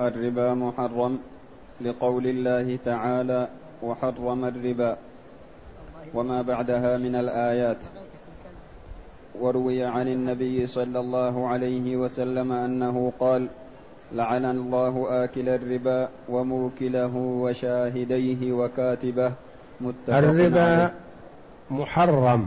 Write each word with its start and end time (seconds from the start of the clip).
الربا 0.00 0.54
محرم 0.54 1.18
لقول 1.80 2.26
الله 2.26 2.78
تعالى 2.84 3.48
وحرم 3.82 4.44
الربا 4.44 4.96
وما 6.14 6.42
بعدها 6.42 6.96
من 6.98 7.14
الآيات 7.16 7.76
وروي 9.40 9.84
عن 9.84 10.08
النبي 10.08 10.66
صلى 10.66 11.00
الله 11.00 11.48
عليه 11.48 11.96
وسلم 11.96 12.52
أنه 12.52 13.12
قال 13.20 13.48
لعن 14.12 14.44
الله 14.44 15.24
آكل 15.24 15.48
الربا 15.48 16.08
وموكله 16.28 17.16
وشاهديه 17.16 18.52
وكاتبه 18.52 19.32
متفق 19.80 20.16
الربا 20.16 20.62
عليه. 20.82 20.94
محرم 21.70 22.46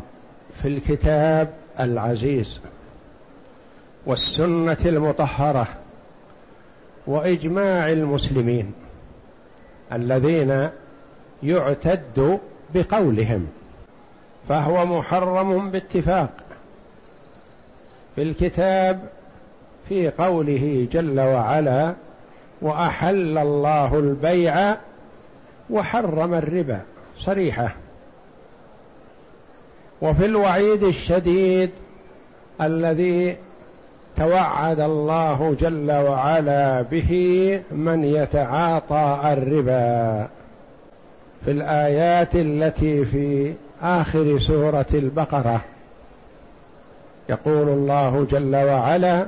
في 0.62 0.68
الكتاب 0.68 1.54
العزيز 1.80 2.60
والسنة 4.06 4.78
المطهرة 4.86 5.68
وإجماع 7.08 7.92
المسلمين 7.92 8.74
الذين 9.94 10.70
يعتد 11.44 12.40
بقولهم 12.76 13.48
فهو 14.50 14.86
محرم 14.86 15.72
باتفاق 15.72 16.30
في 18.16 18.22
الكتاب 18.22 19.10
في 19.90 20.10
قوله 20.10 20.88
جل 20.92 21.20
وعلا 21.20 21.94
وأحل 22.62 23.38
الله 23.38 24.00
البيع 24.00 24.78
وحرم 25.70 26.34
الربا. 26.34 26.82
صريحة. 27.18 27.76
وفي 30.02 30.26
الوعيد 30.26 30.84
الشديد 30.84 31.70
الذي 32.62 33.38
توعد 34.18 34.80
الله 34.80 35.56
جل 35.60 35.92
وعلا 35.92 36.82
به 36.82 37.12
من 37.72 38.04
يتعاطى 38.04 39.20
الربا. 39.34 40.28
في 41.46 41.52
الآيات 41.52 42.36
التي 42.36 43.06
في 43.06 43.54
آخر 43.82 44.40
سورة 44.40 44.86
البقرة 44.94 45.62
يقول 47.30 47.70
الله 47.70 48.28
جل 48.32 48.56
وعلا 48.56 49.26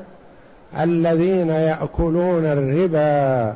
الذين 0.79 1.49
يأكلون 1.49 2.45
الربا 2.45 3.53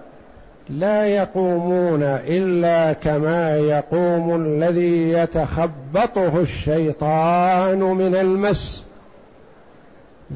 لا 0.69 1.05
يقومون 1.05 2.03
إلا 2.03 2.93
كما 2.93 3.57
يقوم 3.57 4.35
الذي 4.35 5.09
يتخبطه 5.09 6.39
الشيطان 6.39 7.79
من 7.79 8.15
المس. 8.15 8.88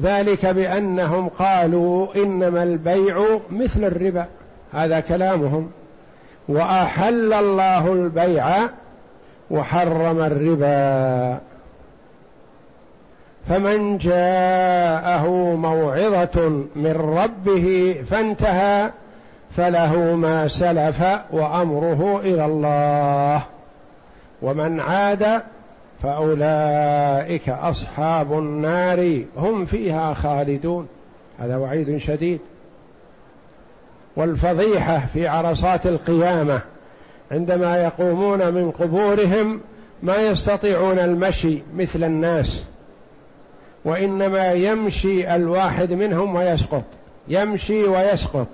ذلك 0.02 0.46
بأنهم 0.46 1.28
قالوا 1.28 2.14
إنما 2.16 2.62
البيع 2.62 3.38
مثل 3.50 3.84
الربا 3.84 4.26
هذا 4.72 5.00
كلامهم. 5.00 5.70
وأحل 6.48 7.32
الله 7.32 7.92
البيع 7.92 8.46
وحرم 9.50 10.20
الربا. 10.20 11.38
فمن 13.48 13.98
جاءه 13.98 15.28
موعظة 15.54 16.48
من 16.76 17.16
ربه 17.18 17.96
فانتهى 18.10 18.90
فله 19.56 19.96
ما 19.96 20.48
سلف 20.48 21.04
وأمره 21.32 22.20
إلى 22.20 22.44
الله. 22.44 23.42
ومن 24.42 24.80
عاد 24.80 25.42
فأولئك 26.04 27.48
أصحاب 27.48 28.38
النار 28.38 29.24
هم 29.36 29.66
فيها 29.66 30.14
خالدون. 30.14 30.88
هذا 31.38 31.56
وعيد 31.56 31.98
شديد. 31.98 32.40
والفضيحة 34.16 35.06
في 35.12 35.28
عرصات 35.28 35.86
القيامة 35.86 36.60
عندما 37.30 37.76
يقومون 37.76 38.54
من 38.54 38.70
قبورهم 38.70 39.60
ما 40.02 40.16
يستطيعون 40.16 40.98
المشي 40.98 41.62
مثل 41.76 42.04
الناس 42.04 42.64
وإنما 43.84 44.52
يمشي 44.52 45.34
الواحد 45.34 45.92
منهم 45.92 46.34
ويسقط 46.34 46.84
يمشي 47.28 47.84
ويسقط 47.84 48.46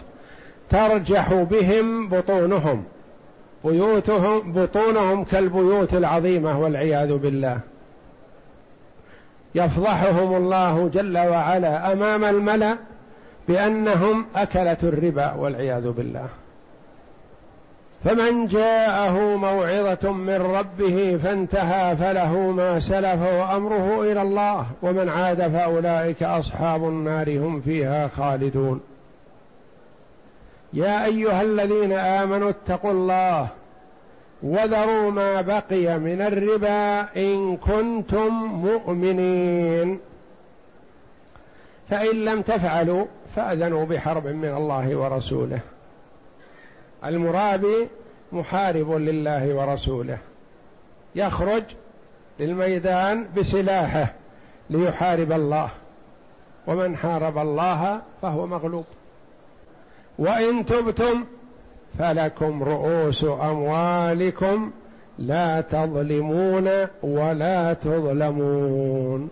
ترجح 0.70 1.32
بهم 1.32 2.08
بطونهم. 2.08 2.84
بيوتهم 3.64 4.52
بطونهم 4.52 5.24
كالبيوت 5.24 5.94
العظيمة 5.94 6.60
والعياذ 6.60 7.16
بالله. 7.16 7.60
يفضحهم 9.54 10.36
الله 10.36 10.90
جل 10.94 11.18
وعلا 11.18 11.92
أمام 11.92 12.24
الملأ 12.24 12.76
بأنهم 13.48 14.26
أكلة 14.36 14.76
الربا 14.82 15.32
والعياذ 15.32 15.90
بالله. 15.90 16.26
فمن 18.04 18.46
جاءه 18.46 19.36
موعظة 19.36 20.12
من 20.12 20.36
ربه 20.36 21.18
فانتهى 21.22 21.96
فله 21.96 22.32
ما 22.36 22.80
سلف 22.80 23.22
وأمره 23.22 24.02
إلى 24.02 24.22
الله 24.22 24.66
ومن 24.82 25.08
عاد 25.08 25.48
فأولئك 25.48 26.22
أصحاب 26.22 26.84
النار 26.84 27.38
هم 27.38 27.60
فيها 27.60 28.08
خالدون. 28.08 28.80
يا 30.72 31.04
أيها 31.04 31.42
الذين 31.42 31.92
آمنوا 31.92 32.50
اتقوا 32.50 32.90
الله 32.90 33.48
وذروا 34.42 35.10
ما 35.10 35.40
بقي 35.40 35.98
من 35.98 36.20
الربا 36.20 37.00
إن 37.16 37.56
كنتم 37.56 38.28
مؤمنين. 38.44 40.00
فإن 41.90 42.24
لم 42.24 42.42
تفعلوا 42.42 43.06
فأذنوا 43.36 43.84
بحرب 43.84 44.26
من 44.26 44.54
الله 44.54 44.96
ورسوله. 44.96 45.60
المرابي 47.04 47.88
محارب 48.32 48.92
لله 48.92 49.54
ورسوله. 49.54 50.18
يخرج 51.14 51.62
للميدان 52.40 53.26
بسلاحه 53.36 54.12
ليحارب 54.70 55.32
الله. 55.32 55.68
ومن 56.66 56.96
حارب 56.96 57.38
الله 57.38 58.00
فهو 58.22 58.46
مغلوب. 58.46 58.84
وإن 60.20 60.66
تبتم 60.66 61.24
فلكم 61.98 62.62
رؤوس 62.62 63.24
أموالكم 63.24 64.70
لا 65.18 65.60
تظلمون 65.60 66.68
ولا 67.02 67.72
تظلمون. 67.72 69.30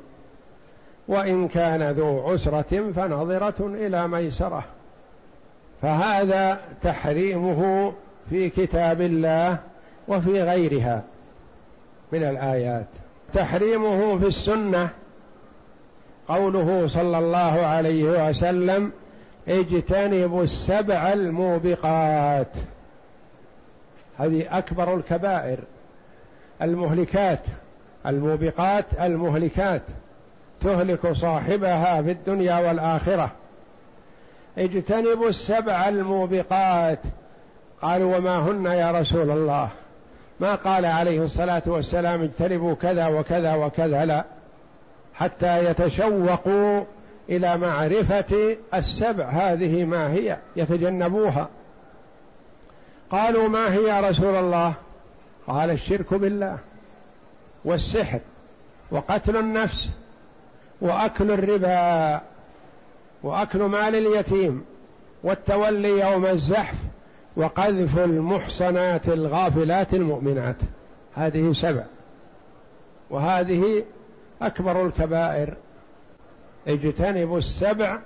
وإن 1.09 1.49
كان 1.49 1.91
ذو 1.91 2.31
عسرة 2.31 2.93
فنظرة 2.97 3.55
إلى 3.61 4.09
ميسرة. 4.09 4.65
فهذا 5.83 6.61
تحريمه 6.83 7.93
في 8.31 8.51
كتاب 8.51 9.01
الله 9.01 9.59
وفي 10.09 10.43
غيرها 10.43 11.03
من 12.13 12.23
الآيات. 12.23 12.87
تحريمه 13.35 14.19
في 14.19 14.27
السنة. 14.27 14.91
قوله 16.29 16.87
صلى 16.87 17.19
الله 17.19 17.67
عليه 17.67 18.29
وسلم 18.29 18.93
اجتنبوا 19.49 20.45
السبع 20.45 21.13
الموبقات. 21.13 22.53
هذه 24.19 24.59
أكبر 24.59 24.95
الكبائر. 24.95 25.59
المهلكات. 26.63 27.41
الموبقات 28.07 28.85
المهلكات. 29.01 29.83
تهلك 30.61 31.13
صاحبها 31.13 32.03
في 32.03 32.11
الدنيا 32.11 32.59
والآخرة. 32.69 33.31
اجتنبوا 34.59 35.29
السبع 35.29 35.89
الموبقات. 35.89 36.99
قالوا 37.83 38.17
وما 38.17 38.39
هن 38.39 38.67
يا 38.67 38.91
رسول 38.91 39.31
الله؟ 39.31 39.69
ما 40.41 40.55
قال 40.55 40.85
عليه 40.85 41.25
الصلاة 41.25 41.63
والسلام 41.67 42.23
اجتنبوا 42.23 42.75
كذا 42.75 43.07
وكذا 43.07 43.55
وكذا. 43.55 44.05
لا. 44.05 44.25
حتى 45.15 45.65
يتشوقوا 45.65 46.85
إلى 47.29 47.57
معرفة 47.57 48.57
السبع 48.75 49.29
هذه 49.29 49.85
ما 49.85 50.13
هي؟ 50.13 50.39
يتجنبوها. 50.57 51.49
قالوا 53.11 53.49
ما 53.49 53.75
هي 53.75 53.83
يا 53.83 54.01
رسول 54.01 54.37
الله؟ 54.37 54.75
قال 55.47 55.71
الشرك 55.71 56.15
بالله 56.15 56.59
والسحر 57.65 58.21
وقتل 58.91 59.37
النفس 59.37 59.91
وأكل 60.81 61.31
الربا 61.31 62.21
وأكل 63.23 63.63
مال 63.63 63.95
اليتيم 63.95 64.65
والتولي 65.23 66.01
يوم 66.01 66.27
الزحف 66.27 66.77
وقذف 67.37 67.99
المحصنات 67.99 69.09
الغافلات 69.09 69.95
المؤمنات. 69.95 70.57
هذه 71.15 71.53
سبع 71.53 71.85
وهذه 73.11 73.85
أكبر 74.43 74.87
الكبائر. 74.87 75.55
اجتنبوا 76.69 77.39
السبع 77.39 77.99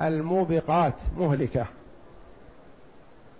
الموبقات 0.00 0.94
مهلكة. 1.18 1.66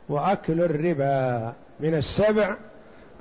وأكل 0.09 0.61
الربا 0.61 1.53
من 1.81 1.95
السبع 1.95 2.57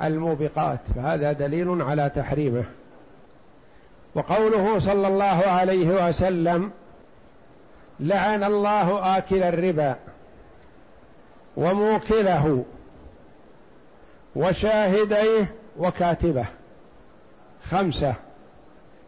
الموبقات 0.03 0.79
فهذا 0.95 1.31
دليل 1.31 1.81
على 1.81 2.11
تحريمه. 2.15 2.63
وقوله 4.15 4.79
صلى 4.79 5.07
الله 5.07 5.25
عليه 5.25 6.07
وسلم 6.07 6.71
لعن 8.00 8.44
الله 8.44 9.17
آكل 9.17 9.44
الربا 9.44 9.95
وموكله 11.57 12.65
وشاهديه 14.35 15.55
وكاتبه. 15.77 16.45
خمسة 17.69 18.15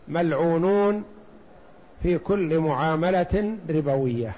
ملعونون 0.08 1.04
في 2.06 2.18
كل 2.18 2.60
معاملة 2.60 3.58
ربوية. 3.70 4.36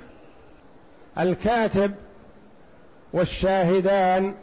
الكاتب 1.20 1.92
والشاهدان 3.14 4.34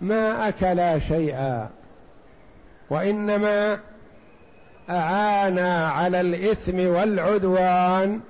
ما 0.00 0.48
أكلا 0.48 0.98
شيئا 0.98 1.68
وإنما 2.90 3.80
أعانا 4.90 5.88
على 5.88 6.20
الإثم 6.20 6.86
والعدوان 6.86 8.20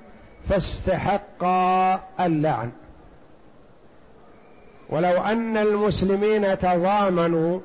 فاستحقا 0.48 2.00
اللعن. 2.20 2.70
ولو 4.88 5.22
أن 5.22 5.56
المسلمين 5.56 6.58
تضامنوا 6.58 7.60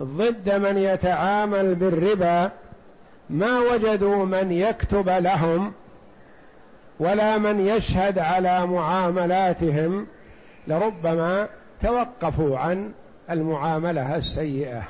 ضد 0.00 0.54
من 0.54 0.78
يتعامل 0.78 1.74
بالربا 1.74 2.50
ما 3.30 3.60
وجدوا 3.60 4.24
من 4.24 4.52
يكتب 4.52 5.08
لهم 5.08 5.72
ولا 7.00 7.38
من 7.38 7.60
يشهد 7.60 8.18
على 8.18 8.66
معاملاتهم 8.66 10.06
لربما 10.66 11.48
توقفوا 11.82 12.58
عن 12.58 12.92
المعاملة 13.30 14.16
السيئة. 14.16 14.82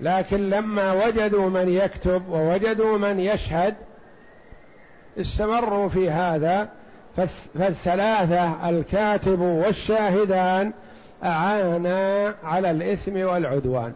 لكن 0.00 0.50
لما 0.50 0.92
وجدوا 0.92 1.50
من 1.50 1.68
يكتب 1.68 2.28
ووجدوا 2.28 2.98
من 2.98 3.20
يشهد 3.20 3.74
استمروا 5.20 5.88
في 5.88 6.10
هذا 6.10 6.68
فالثلاثة 7.54 8.68
الكاتب 8.68 9.40
والشاهدان 9.40 10.72
أعانا 11.24 12.34
على 12.44 12.70
الإثم 12.70 13.16
والعدوان. 13.16 13.92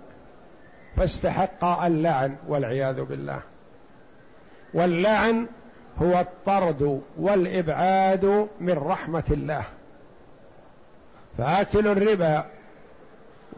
فاستحق 0.97 1.65
اللعن 1.65 2.37
والعياذ 2.49 3.05
بالله. 3.05 3.41
واللعن 4.75 5.47
هو 6.03 6.21
الطرد 6.21 7.03
والإبعاد 7.19 8.49
من 8.61 8.79
رحمة 8.79 9.25
الله. 9.31 9.65
فأكل 11.39 11.87
الربا 11.87 12.45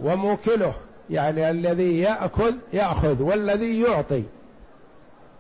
وموكله 0.02 0.74
يعني 1.10 1.50
الذي 1.50 2.00
يأكل 2.00 2.54
يأخذ 2.72 3.22
والذي 3.22 3.80
يعطي 3.80 4.22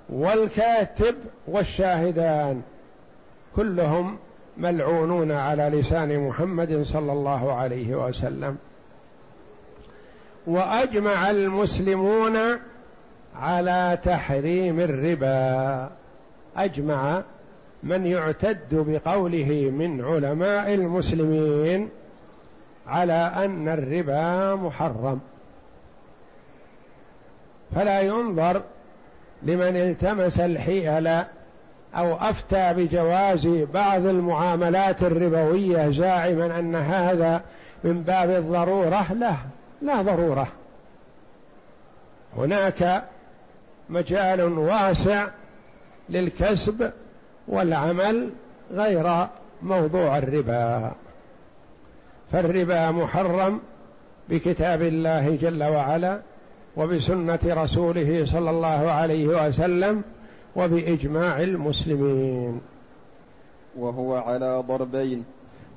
والكاتب 0.08 1.14
والشاهدان 1.46 2.62
كلهم 3.56 4.18
ملعونون 4.56 5.32
على 5.32 5.62
لسان 5.62 6.28
محمد 6.28 6.82
صلى 6.82 7.12
الله 7.12 7.52
عليه 7.52 7.94
وسلم. 7.94 8.56
وأجمع 10.46 11.30
المسلمون 11.30 12.38
على 13.36 13.98
تحريم 14.04 14.80
الربا. 14.80 15.90
أجمع 16.56 17.22
من 17.82 18.06
يعتد 18.06 18.74
بقوله 18.74 19.70
من 19.74 20.04
علماء 20.04 20.74
المسلمين 20.74 21.88
على 22.86 23.32
أن 23.36 23.68
الربا 23.68 24.54
محرم. 24.54 25.20
فلا 27.74 28.00
ينظر 28.00 28.62
لمن 29.42 29.76
التمس 29.76 30.40
الحيل 30.40 31.06
أو 31.94 32.14
أفتى 32.16 32.74
بجواز 32.74 33.46
بعض 33.46 34.06
المعاملات 34.06 35.02
الربوية 35.02 35.90
زاعما 35.90 36.58
أن 36.58 36.74
هذا 36.74 37.40
من 37.84 38.02
باب 38.02 38.30
الضرورة. 38.30 39.12
لا 39.12 39.34
لا 39.82 40.02
ضرورة. 40.02 40.48
هناك 42.36 43.04
مجال 43.88 44.58
واسع 44.58 45.26
للكسب 46.10 46.92
والعمل 47.48 48.30
غير 48.72 49.26
موضوع 49.62 50.18
الربا. 50.18 50.92
فالربا 52.32 52.90
محرم 52.90 53.60
بكتاب 54.28 54.82
الله 54.82 55.36
جل 55.36 55.64
وعلا 55.64 56.20
وبسنة 56.76 57.38
رسوله 57.44 58.24
صلى 58.24 58.50
الله 58.50 58.90
عليه 58.90 59.26
وسلم 59.26 60.02
وبإجماع 60.56 61.40
المسلمين. 61.42 62.60
وهو 63.78 64.16
على 64.16 64.62
ضربين. 64.68 65.24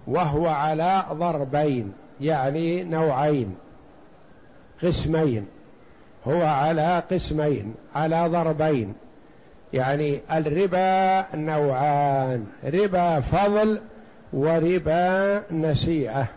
وهو 0.08 0.48
على 0.48 1.06
ضربين 1.14 1.94
يعني 2.22 2.84
نوعين. 2.84 3.56
قسمين. 4.84 5.48
هو 6.28 6.42
على 6.42 7.04
قسمين 7.12 7.76
على 7.96 8.28
ضربين. 8.28 8.94
يعني 9.74 10.22
الربا 10.32 11.36
نوعان 11.36 12.48
ربا 12.64 13.20
فضل 13.20 13.82
وربا 14.34 15.44
نسيئه 15.52 16.28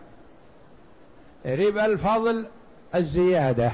ربا 1.46 1.86
الفضل 1.86 2.46
الزيادة 2.94 3.72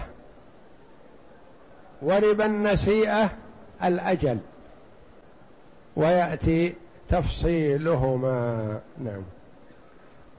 وربا 2.02 2.46
النسيئه 2.46 3.30
الأجل. 3.84 4.38
ويأتي 5.96 6.74
تفصيلهما. 7.08 8.80
نعم. 8.98 9.22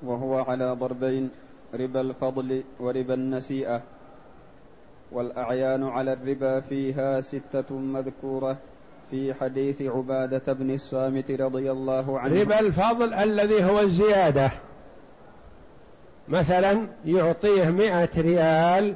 وهو 0.03 0.39
على 0.39 0.71
ضربين 0.71 1.29
ربا 1.73 2.01
الفضل 2.01 2.63
وربا 2.79 3.13
النسيئه 3.13 3.81
والأعيان 5.11 5.83
على 5.83 6.13
الربا 6.13 6.59
فيها 6.59 7.21
ستة 7.21 7.75
مذكورة. 7.75 8.57
في 9.11 9.33
حديث 9.33 9.81
عبادة 9.81 10.53
بن 10.53 10.73
الصامت 10.73 11.31
رضي 11.31 11.71
الله 11.71 12.19
عنه. 12.19 12.41
ربا 12.41 12.59
الفضل 12.59 13.13
الذي 13.13 13.63
هو 13.63 13.79
الزيادة. 13.79 14.51
مثلا 16.27 16.87
يعطيه 17.05 17.65
مئة 17.65 18.09
ريال 18.17 18.93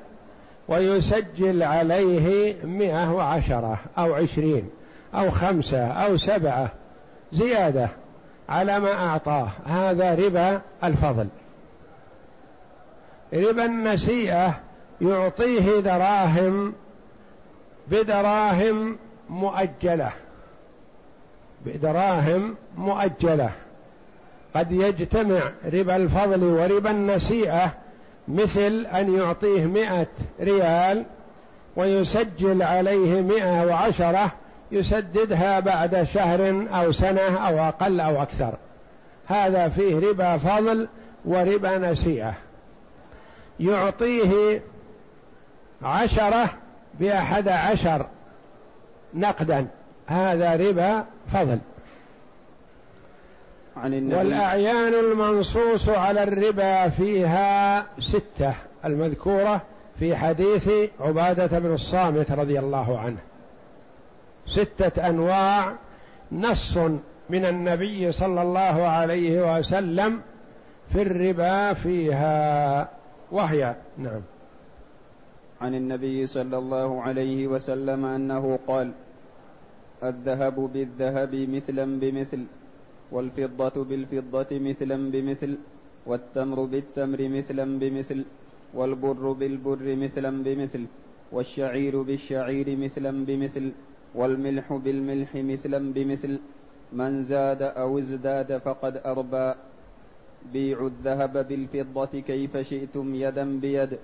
ويسجل 0.68 1.63
عليه 1.63 2.56
مئة 2.63 3.13
وعشرة 3.13 3.80
أو 3.98 4.13
عشرين 4.13 4.69
أو 5.15 5.31
خمسة 5.31 5.88
أو 5.88 6.18
سبعة. 6.18 6.71
زيادة 7.33 7.89
على 8.50 8.80
ما 8.80 8.94
أعطاه. 8.94 9.50
هذا 9.65 10.15
ربا 10.15 10.62
الفضل. 10.83 11.27
ربا 13.34 13.65
النسيئة 13.65 14.60
يعطيه 15.01 15.79
دراهم 15.79 16.74
بدراهم 17.88 18.98
مؤجلة. 19.29 20.12
بدراهم 21.65 22.55
مؤجلة. 22.77 23.50
قد 24.55 24.72
يجتمع 24.72 25.51
ربا 25.74 25.96
الفضل 25.96 26.43
وربا 26.43 26.91
النسيئة 26.91 27.72
مثل 28.27 28.86
أن 28.86 29.15
يعطيه 29.15 29.65
مئة 29.65 30.07
ريال 30.39 31.05
ويسجل 31.75 32.62
عليه 32.62 33.22
مئة 33.22 33.65
وعشرة 33.65 34.31
يسددها 34.72 35.60
بعد 35.60 36.03
شهر 36.03 36.67
أو 36.72 36.91
سنة 36.91 37.48
أو 37.48 37.60
أقل 37.60 38.00
أو 38.00 38.22
أكثر. 38.22 38.53
هذا 39.27 39.69
فيه 39.69 40.10
ربا 40.10 40.38
فضل 40.38 40.88
وربا 41.25 41.77
نسيئة 41.77 42.34
يعطيه 43.60 44.62
عشرة 45.84 46.50
بأحد 47.00 47.48
عشر 47.48 48.05
نقدا. 49.17 49.67
هذا 50.07 50.55
ربا 50.55 51.03
فضل. 51.33 51.59
عن 53.77 53.93
النبي. 53.93 54.15
والأعيان 54.15 54.93
المنصوص 54.93 55.89
على 55.89 56.24
الربا 56.24 56.89
فيها 56.89 57.86
ستة. 58.00 58.53
المذكورة 58.86 59.62
في 60.00 60.15
حديث 60.15 60.69
عبادة 61.00 61.59
بن 61.59 61.74
الصامت 61.74 62.31
رضي 62.31 62.59
الله 62.59 63.00
عنه. 63.00 63.17
ستة 64.47 65.07
أنواع. 65.07 65.74
نص 66.31 66.77
من 67.29 67.45
النبي 67.45 68.12
صلى 68.12 68.41
الله 68.41 68.88
عليه 68.88 69.57
وسلم 69.57 70.21
في 70.93 71.01
الربا 71.01 71.74
فيها. 71.74 72.89
وهي 73.31 73.75
نعم. 73.97 74.21
عن 75.62 75.75
النبي 75.75 76.27
صلى 76.27 76.57
الله 76.57 77.01
عليه 77.01 77.47
وسلم 77.47 78.05
أنه 78.05 78.59
قال 78.67 78.91
الذهب 80.04 80.58
بالذهب 80.74 81.36
مثلا 81.36 82.00
بمثل 82.00 82.42
والفضة 83.12 83.84
بالفضة 83.84 84.51
مثلا 84.60 85.12
بمثل 85.12 85.58
والتمر 86.06 86.66
بالتمر 86.66 87.27
مثلا 87.27 87.80
بمثل 87.80 88.25
والبر 88.74 89.32
بالبر 89.32 89.96
مثلا 89.96 90.44
بمثل 90.44 90.86
والشعير 91.32 92.01
بالشعير 92.01 92.75
مثلا 92.77 93.25
بمثل 93.25 93.72
والملح 94.16 94.74
بالملح 94.74 95.36
مثلا 95.36 95.94
بمثل. 95.94 96.39
من 96.94 97.24
زاد 97.24 97.62
أو 97.62 98.00
ازداد 98.00 98.58
فقد 98.58 98.98
أربى. 99.06 99.54
بيعوا 100.54 100.88
الذهب 100.88 101.48
بالفضة 101.48 102.20
كيف 102.20 102.58
شئتم 102.58 103.16
يدا 103.16 103.60
بيد 103.60 103.98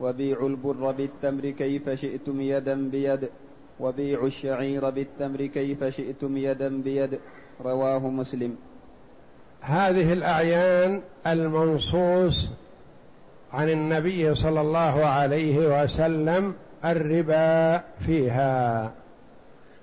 وبيعوا 0.00 0.48
البر 0.48 0.90
بالتمر 0.92 1.50
كيف 1.50 1.90
شئتم 1.90 2.40
يدا 2.40 2.88
بيد. 2.88 3.28
وبيعوا 3.80 4.26
الشعير 4.26 4.90
بالتمر 4.90 5.46
كيف 5.46 5.84
شئتم 5.84 6.36
يدا 6.36 6.82
بيد 6.82 7.18
رواه 7.64 7.98
مسلم. 7.98 8.56
هذه 9.60 10.12
الأعيان 10.12 11.02
المنصوص 11.26 12.50
عن 13.52 13.70
النبي 13.70 14.34
صلى 14.34 14.60
الله 14.60 15.04
عليه 15.06 15.82
وسلم 15.82 16.54
الربا 16.84 17.82
فيها 18.06 18.92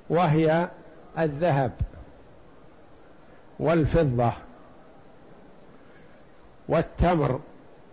وهي 0.10 0.68
الذهب 1.20 1.72
والفضة 3.60 4.34
والتمر 6.70 7.40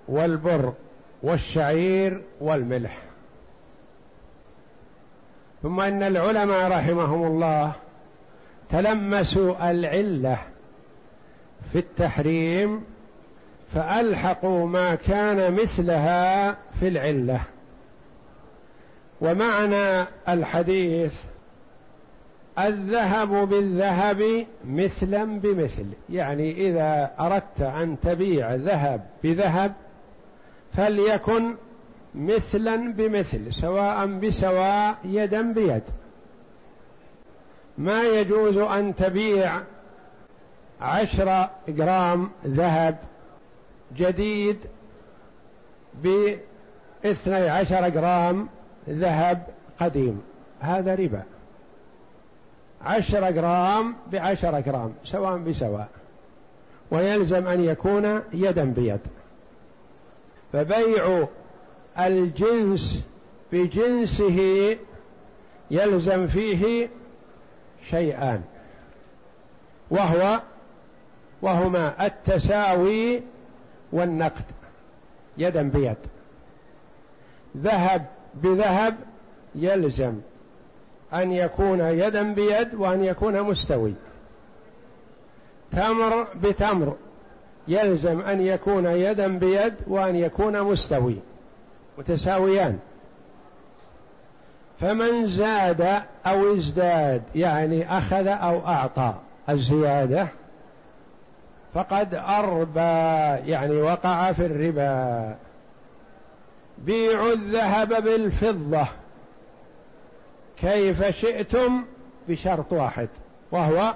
والبر 0.09 0.73
والشعير 1.23 2.23
والملح. 2.41 3.14
ثم 5.65 5.81
إن 5.81 6.03
العلماء 6.03 6.71
رحمهم 6.71 7.27
الله 7.27 7.73
تلمسوا 8.71 9.71
العلة 9.71 10.39
في 11.73 11.79
التحريم 11.79 12.85
فألحقوا 13.75 14.67
ما 14.67 14.95
كان 14.95 15.55
مثلها 15.55 16.53
في 16.53 16.89
العلة. 16.89 17.41
ومعنى 19.21 20.07
الحديث 20.29 21.15
الذهب 22.59 23.49
بالذهب 23.49 24.47
مثلا 24.65 25.25
بمثل 25.25 25.87
يعني 26.11 26.69
إذا 26.69 27.11
أردت 27.21 27.61
أن 27.61 27.97
تبيع 28.03 28.55
ذهب 28.55 29.01
بذهب 29.23 29.73
فليكن 30.77 31.55
مثلا 32.15 32.93
بمثل 32.93 33.55
سواء 33.55 34.07
بسواء 34.07 34.97
يدا 35.05 35.53
بيد. 35.53 35.83
ما 37.79 38.03
يجوز 38.03 38.57
أن 38.57 38.95
تبيع 38.95 39.61
عشر 40.81 41.49
جرام 41.69 42.31
ذهب 42.47 42.99
جديد 43.97 44.59
باثني 46.03 47.49
عشر 47.49 47.89
جرام 47.89 48.49
ذهب 48.89 49.47
قديم. 49.81 50.23
هذا 50.61 50.95
ربا. 50.95 51.23
عشر 52.83 53.31
جرام 53.31 53.97
بعشر 54.13 54.61
جرام 54.61 54.95
سواء 55.05 55.39
بسواء. 55.39 55.89
ويلزم 56.91 57.47
أن 57.47 57.65
يكون 57.65 58.23
يدا 58.33 58.65
بيد. 58.65 59.01
فبيع 60.53 61.27
الجنس 61.99 63.05
بجنسه 63.53 64.77
يلزم 65.71 66.27
فيه 66.27 66.89
شيئان 67.91 68.43
وهو 69.91 70.41
وهما 71.43 72.07
التساوي 72.07 73.23
والنقد 73.93 74.45
يدا 75.39 75.63
بيد 75.63 75.97
ذهب 77.57 78.07
بذهب 78.35 78.97
يلزم 79.55 80.15
أن 81.15 81.33
يكون 81.33 81.81
يدا 81.81 82.23
بيد 82.23 82.75
وأن 82.75 83.05
يكون 83.05 83.43
مستوي 83.43 83.95
تمر 85.73 86.27
بتمر 86.43 86.97
يلزم 87.69 88.21
أن 88.21 88.41
يكون 88.41 88.87
يدا 88.87 89.39
بيد 89.39 89.75
وأن 89.87 90.17
يكون 90.17 90.63
مستوي. 90.63 91.17
متساويان. 91.99 92.79
فمن 94.81 95.27
زاد 95.27 96.03
أو 96.27 96.55
ازداد 96.55 97.23
يعني 97.35 97.99
أخذ 97.99 98.27
أو 98.27 98.67
أعطى 98.67 99.15
الزيادة 99.49 100.29
فقد 101.75 102.15
أربى 102.15 103.51
يعني 103.51 103.77
وقع 103.77 104.33
في 104.33 104.47
الربا. 104.47 105.37
بيعوا 106.79 107.33
الذهب 107.33 108.05
بالفضة 108.05 108.87
كيف 110.57 111.05
شئتم؟ 111.05 111.85
بشرط 112.29 112.73
واحد 112.73 113.09
وهو 113.53 113.95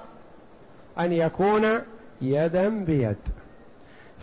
أن 0.99 1.13
يكون 1.13 1.81
يدا 2.21 2.69
بيد. 2.69 3.17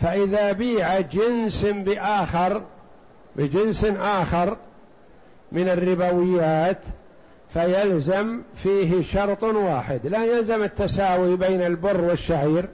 فإذا 0.01 0.51
بيع 0.51 0.99
جنس 0.99 1.65
بآخر 1.65 2.61
بجنس 3.37 3.85
آخر 3.99 4.57
من 5.51 5.69
الربويات 5.69 6.77
فيلزم 7.53 8.41
فيه 8.63 9.03
شرط 9.03 9.43
واحد. 9.43 10.07
لا 10.07 10.25
يلزم 10.25 10.63
التساوي 10.63 11.35
بين 11.37 11.61
البر 11.61 12.01
والشعير 12.01 12.69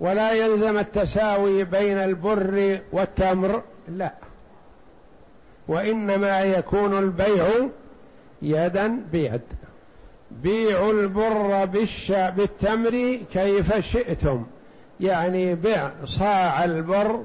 ولا 0.00 0.32
يلزم 0.32 0.78
التساوي 0.78 1.64
بين 1.64 1.98
البر 1.98 2.78
والتمر 2.92 3.62
لا. 3.88 4.12
وإنما 5.68 6.40
يكون 6.40 6.98
البيع 6.98 7.46
يدا 8.42 9.00
بيد. 9.12 9.40
بيعوا 10.30 10.92
البر. 10.92 11.64
بالتمر 12.12 13.18
كيف 13.32 13.78
شئتم. 13.80 14.46
يعني 15.00 15.54
بيع 15.54 15.90
صاع 16.04 16.64
البر 16.64 17.24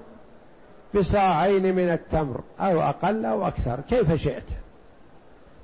بصاعين 0.95 1.75
من 1.75 1.89
التمر 1.89 2.41
أو 2.59 2.81
أقل 2.81 3.25
أو 3.25 3.47
أكثر 3.47 3.79
كيف 3.89 4.13
شئت. 4.13 4.43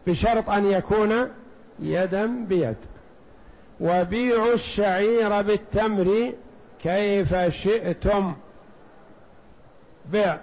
بشرط 0.08 0.50
أن 0.50 0.66
يكون 0.66 1.30
يدا 1.80 2.26
بيد. 2.26 2.76
وبيعوا 3.80 4.54
الشعير 4.54 5.42
بالتمر 5.42 6.34
كيف 6.84 7.36
شئتم. 7.36 8.34
بيع 10.06 10.38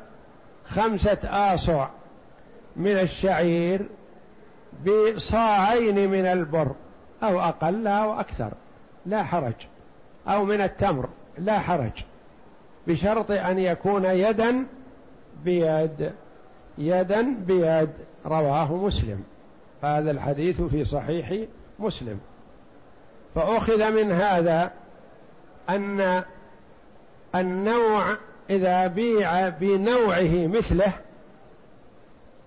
خمسة 0.68 1.18
آصع 1.24 1.88
من 2.76 2.98
الشعير 2.98 3.86
بصاعين 4.86 6.10
من 6.10 6.26
البر 6.26 6.70
أو 7.22 7.40
أقل 7.40 7.86
أو 7.86 8.20
أكثر 8.20 8.52
لا 9.06 9.22
حرج. 9.22 9.66
أو 10.28 10.44
من 10.44 10.60
التمر 10.60 11.08
لا 11.38 11.58
حرج. 11.58 12.04
بشرط 12.86 13.30
أن 13.30 13.58
يكون 13.58 14.04
يدا 14.04 14.66
بيد 15.44 16.12
يدا 16.78 17.34
بيد. 17.46 17.88
رواه 18.26 18.74
مسلم. 18.74 19.22
هذا 19.82 20.10
الحديث 20.10 20.60
في 20.62 20.84
صحيح 20.84 21.34
مسلم. 21.78 22.18
فأخذ 23.34 23.92
من 23.92 24.12
هذا 24.12 24.70
أن 25.68 26.22
النوع 27.34 28.04
إذا 28.50 28.86
بيع 28.86 29.48
بنوعه 29.48 30.46
مثله 30.46 30.92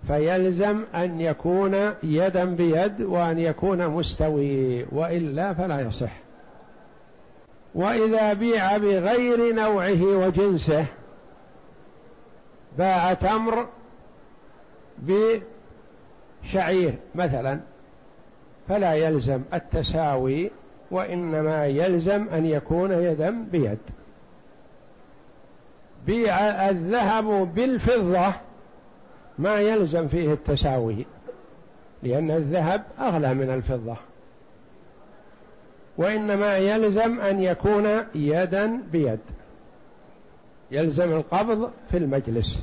فيلزم 0.08 0.84
أن 0.96 1.22
يكون 1.22 1.94
يدا 2.04 2.46
بيد 2.46 3.02
وأن 3.02 3.40
يكون 3.40 3.88
مستوي 3.88 4.86
وإلا 4.92 5.54
فلا 5.54 5.80
يصح. 5.80 6.12
وإذا 7.76 8.34
بيع 8.34 8.78
بغير 8.78 9.56
نوعه 9.56 10.04
وجنسه 10.04 10.86
باع 12.78 13.14
تمر 13.14 13.68
بشعير 16.44 16.94
مثلا 17.16 17.60
فلا 18.70 18.94
يلزم 18.94 19.42
التساوي 19.54 20.52
وإنما 20.92 21.66
يلزم 21.66 22.30
أن 22.30 22.46
يكون 22.46 22.92
يدا 22.92 23.30
بيد. 23.52 23.78
بيع 26.06 26.70
الذهب 26.70 27.56
بالفضة 27.56 28.34
ما 29.40 29.60
يلزم 29.60 30.08
فيه 30.08 30.34
التساوي 30.34 31.06
لأن 32.04 32.32
الذهب 32.32 32.84
أغلى 33.00 33.34
من 33.34 33.50
الفضة. 33.50 33.96
وإنما 35.98 36.58
يلزم 36.58 37.20
أن 37.20 37.40
يكون 37.40 38.06
يدا 38.16 38.82
بيد. 38.92 39.20
يلزم 40.72 41.12
القبض 41.12 41.72
في 41.92 41.98
المجلس. 41.98 42.60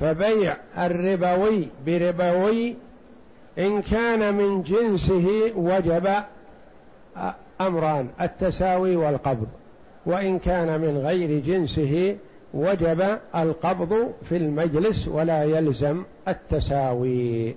فبيع 0.00 0.56
الربوي 0.78 1.68
بربوي 1.86 2.76
إن 3.58 3.82
كان 3.82 4.34
من 4.34 4.62
جنسه 4.62 5.52
وجب 5.56 6.08
أمران 7.60 8.08
التساوي 8.20 8.96
والقبض. 8.96 9.46
وإن 10.06 10.38
كان 10.38 10.80
من 10.80 10.98
غير 10.98 11.40
جنسه 11.40 12.16
وجب 12.54 13.18
القبض 13.36 14.12
في 14.28 14.36
المجلس 14.36 15.08
ولا 15.08 15.44
يلزم 15.44 16.02
التساوي. 16.28 17.54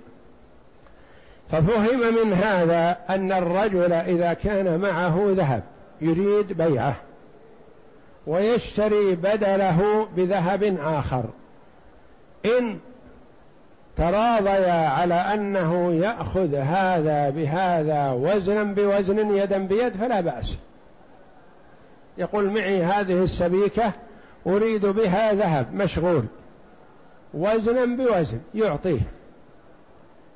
ففهم 1.50 2.14
من 2.14 2.32
هذا 2.32 2.98
أن 3.10 3.32
الرجل 3.32 3.92
إذا 3.92 4.32
كان 4.32 4.80
معه 4.80 5.34
ذهب 5.36 5.62
يريد 6.00 6.52
بيعه. 6.52 6.96
ويشتري 8.26 9.14
بدله 9.14 10.08
بذهب 10.16 10.78
آخر. 10.80 11.24
إن 12.58 12.78
تراضيا 13.96 14.88
على 14.88 15.14
أنه 15.14 15.92
يأخذ 15.92 16.54
هذا 16.54 17.30
بهذا 17.30 18.10
وزنا 18.10 18.62
بوزن 18.62 19.36
يدا 19.36 19.58
بيد 19.58 19.92
فلا 19.92 20.20
بأس. 20.20 20.56
يقول 22.18 22.50
معي 22.50 22.82
هذه 22.82 23.22
السبيكة 23.22 23.92
أريد 24.46 24.86
بها 24.86 25.32
ذهب 25.32 25.74
مشغول. 25.74 26.24
وزنا 27.34 27.84
بوزن 27.84 28.40
يعطيه. 28.54 29.00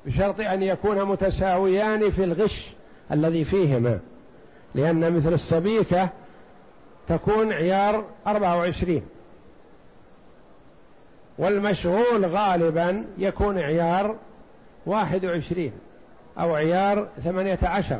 بشرط 0.05 0.39
أن 0.39 0.63
يكون 0.63 1.05
متساويان 1.05 2.11
في 2.11 2.23
الغش 2.23 2.71
الذي 3.11 3.43
فيهما. 3.43 3.99
لأن 4.75 5.13
مثل 5.13 5.33
السبيكة 5.33 6.09
تكون 7.07 7.53
عيار 7.53 8.05
أربعة 8.27 8.57
وعشرين. 8.57 9.03
والمشغول 11.37 12.25
غالبا 12.25 13.05
يكون 13.17 13.59
عيار 13.59 14.15
واحد 14.85 15.25
وعشرين 15.25 15.71
أو 16.39 16.55
عيار 16.55 17.07
ثمانية 17.23 17.59
عشر 17.63 17.99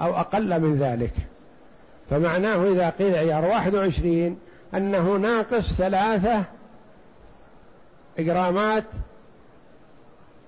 أو 0.00 0.16
أقل 0.16 0.60
من 0.60 0.76
ذلك. 0.76 1.12
فمعناه 2.10 2.72
إذا 2.72 2.90
قيل 2.90 3.14
عيار 3.14 3.44
واحد 3.44 3.74
وعشرين 3.74 4.38
أنه 4.74 5.16
ناقص 5.16 5.72
ثلاثة 5.72 6.44
إجرامات 8.18 8.84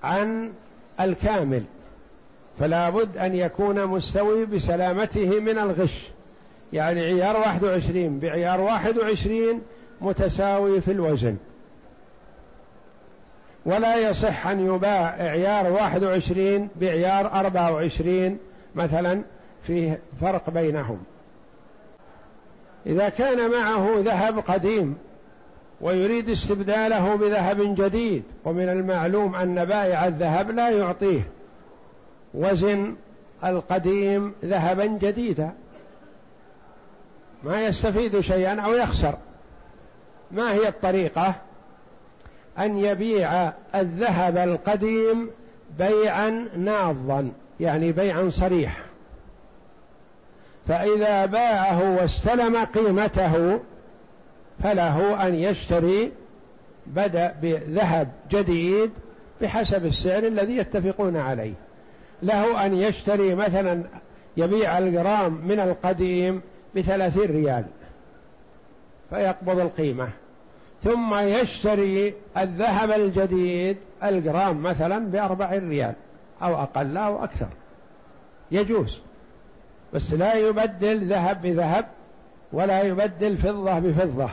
عن 0.02 0.52
الكامل 1.00 1.62
فلا 2.58 2.90
بد 2.90 3.16
أن 3.16 3.34
يكون 3.34 3.86
مستوي 3.86 4.46
بسلامته 4.46 5.40
من 5.40 5.58
الغش. 5.58 6.13
يعني 6.75 7.00
عيار 7.00 7.37
واحد 7.37 7.64
وعشرين 7.64 8.19
بعيار 8.19 8.61
واحد 8.61 8.99
وعشرين 8.99 9.61
متساوي 10.00 10.81
في 10.81 10.90
الوزن. 10.93 11.37
ولا 13.66 13.97
يصح 14.11 14.47
أن 14.47 14.75
يباع 14.75 15.14
عيار 15.19 15.73
واحد 15.73 16.04
وعشرين 16.04 16.69
بعيار 16.76 17.33
أربعة 17.33 17.73
وعشرين 17.73 18.38
مثلا 18.75 19.23
فيه 19.66 19.99
فرق 20.21 20.50
بينهم. 20.50 20.99
إذا 22.87 23.09
كان 23.09 23.50
معه 23.50 23.95
ذهب 23.99 24.38
قديم 24.38 24.97
ويريد 25.81 26.31
استبداله 26.31 27.14
بذهب 27.14 27.75
جديد 27.75 28.23
ومن 28.45 28.69
المعلوم 28.69 29.35
أن 29.35 29.64
بائع 29.64 30.07
الذهب 30.07 30.50
لا 30.50 30.71
يعطيه. 30.71 31.23
وزن 32.35 32.95
القديم 33.45 34.33
ذهبا 34.45 34.87
جديدا. 34.87 35.52
ما 37.44 37.62
يستفيد 37.66 38.20
شيئا 38.20 38.60
أو 38.60 38.74
يخسر. 38.74 39.14
ما 40.30 40.52
هي 40.52 40.68
الطريقة؟ 40.68 41.34
أن 42.58 42.78
يبيع 42.78 43.52
الذهب 43.74 44.36
القديم 44.36 45.30
بيعا 45.78 46.48
ناضا 46.56 47.32
يعني 47.60 47.92
بيعا 47.92 48.30
صريح. 48.30 48.80
فإذا 50.68 51.26
باعه 51.26 51.96
واستلم 51.96 52.56
قيمته 52.56 53.60
فله 54.62 55.26
أن 55.26 55.34
يشتري 55.34 56.12
بدأ 56.86 57.34
بذهب 57.42 58.08
جديد 58.30 58.90
بحسب 59.42 59.86
السعر 59.86 60.22
الذي 60.22 60.56
يتفقون 60.56 61.16
عليه. 61.16 61.54
له 62.22 62.66
أن 62.66 62.74
يشتري 62.74 63.34
مثلا 63.34 63.82
يبيع 64.36 64.78
الجرام 64.78 65.32
من 65.46 65.60
القديم 65.60 66.42
بثلاثين 66.76 67.31
ريال 67.31 67.64
فيقبض 69.11 69.59
القيمة. 69.59 70.09
ثم 70.85 71.14
يشتري 71.14 72.14
الذهب 72.38 72.90
الجديد 72.90 73.76
الجرام 74.02 74.63
مثلا 74.63 74.99
بأربع 74.99 75.50
ريال 75.50 75.95
أو 76.43 76.54
أقل 76.54 76.97
أو 76.97 77.25
أكثر. 77.25 77.49
يجوز 78.50 78.99
بس 79.95 80.13
لا 80.13 80.34
يبدل 80.34 81.08
ذهب 81.08 81.43
بذهب 81.43 81.87
ولا 82.52 82.82
يبدل 82.82 83.37
فضة 83.37 83.78
بفضة. 83.78 84.28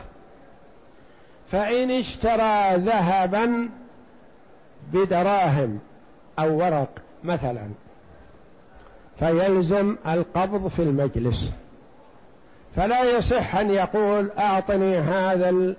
فإن 1.52 1.92
اشترى 1.92 2.76
ذهبا 2.76 3.70
بدراهم 4.94 5.80
أو 6.40 6.58
ورق 6.58 6.90
مثلا 7.24 7.68
فيلزم 9.20 9.96
القبض 10.08 10.68
في 10.68 10.82
المجلس. 10.82 11.52
فلا 12.76 13.18
يصح 13.18 13.56
أن 13.56 13.70
يقول 13.70 14.32
أعطني 14.40 14.98
هذا 14.98 15.76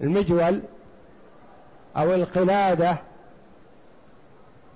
المجول 0.00 0.60
أو 1.96 2.14
القلادة 2.14 2.96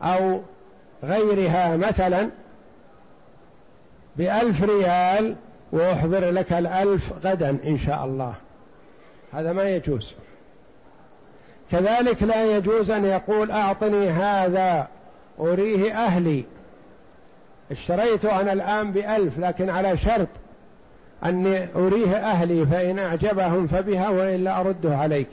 أو 0.03 0.41
غيرها 1.05 1.77
مثلا 1.77 2.31
بألف 4.17 4.63
ريال 4.63 5.37
وأحضر 5.73 6.31
لك 6.31 6.53
الألف 6.53 7.13
غدا 7.25 7.51
إن 7.51 7.79
شاء 7.79 8.05
الله. 8.05 8.35
هذا 9.33 9.53
ما 9.53 9.71
يجوز. 9.71 10.15
كذلك 11.73 12.23
لا 12.23 12.57
يجوز 12.57 12.91
أن 12.91 13.05
يقول 13.05 13.51
أعطني 13.51 14.11
هذا 14.11 14.89
أريه 15.41 16.05
أهلي. 16.05 16.45
اشتريت 17.71 18.25
أنا 18.25 18.53
الآن 18.53 18.93
بألف 18.93 19.39
لكن 19.39 19.71
على 19.71 19.97
شرط 19.97 20.29
أني 21.25 21.69
أريه 21.77 22.17
أهلي 22.17 22.67
فإن 22.67 22.99
أعجبهم 22.99 23.67
فبها 23.67 24.09
وإلا 24.09 24.61
أرده 24.61 24.97
عليك. 24.97 25.29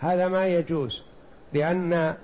هذا 0.00 0.28
ما 0.28 0.46
يجوز 0.46 1.02
لأن 1.52 2.14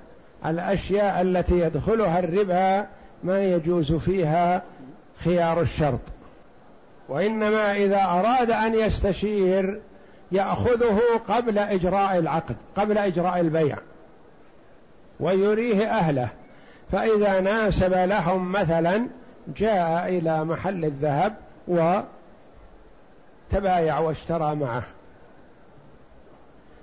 الأشياء 0.46 1.20
التي 1.20 1.60
يدخلها 1.60 2.18
الربا 2.18 2.86
ما 3.24 3.44
يجوز 3.44 3.92
فيها 3.92 4.62
خيار 5.24 5.60
الشرط. 5.60 6.00
وإنما 7.08 7.72
إذا 7.72 8.04
أراد 8.04 8.50
أن 8.50 8.74
يستشير 8.74 9.80
يأخذه 10.32 11.00
قبل 11.28 11.58
إجراء 11.58 12.18
العقد 12.18 12.56
قبل 12.76 12.98
إجراء 12.98 13.40
البيع 13.40 13.78
ويريه 15.20 15.86
أهله. 15.86 16.28
فإذا 16.92 17.40
ناسب 17.40 17.92
لهم 17.92 18.52
مثلا 18.52 19.06
جاء 19.56 20.08
إلى 20.08 20.44
محل 20.44 20.84
الذهب 20.84 21.34
وتبايع 23.52 23.98
واشترى 23.98 24.54
معه. 24.54 24.82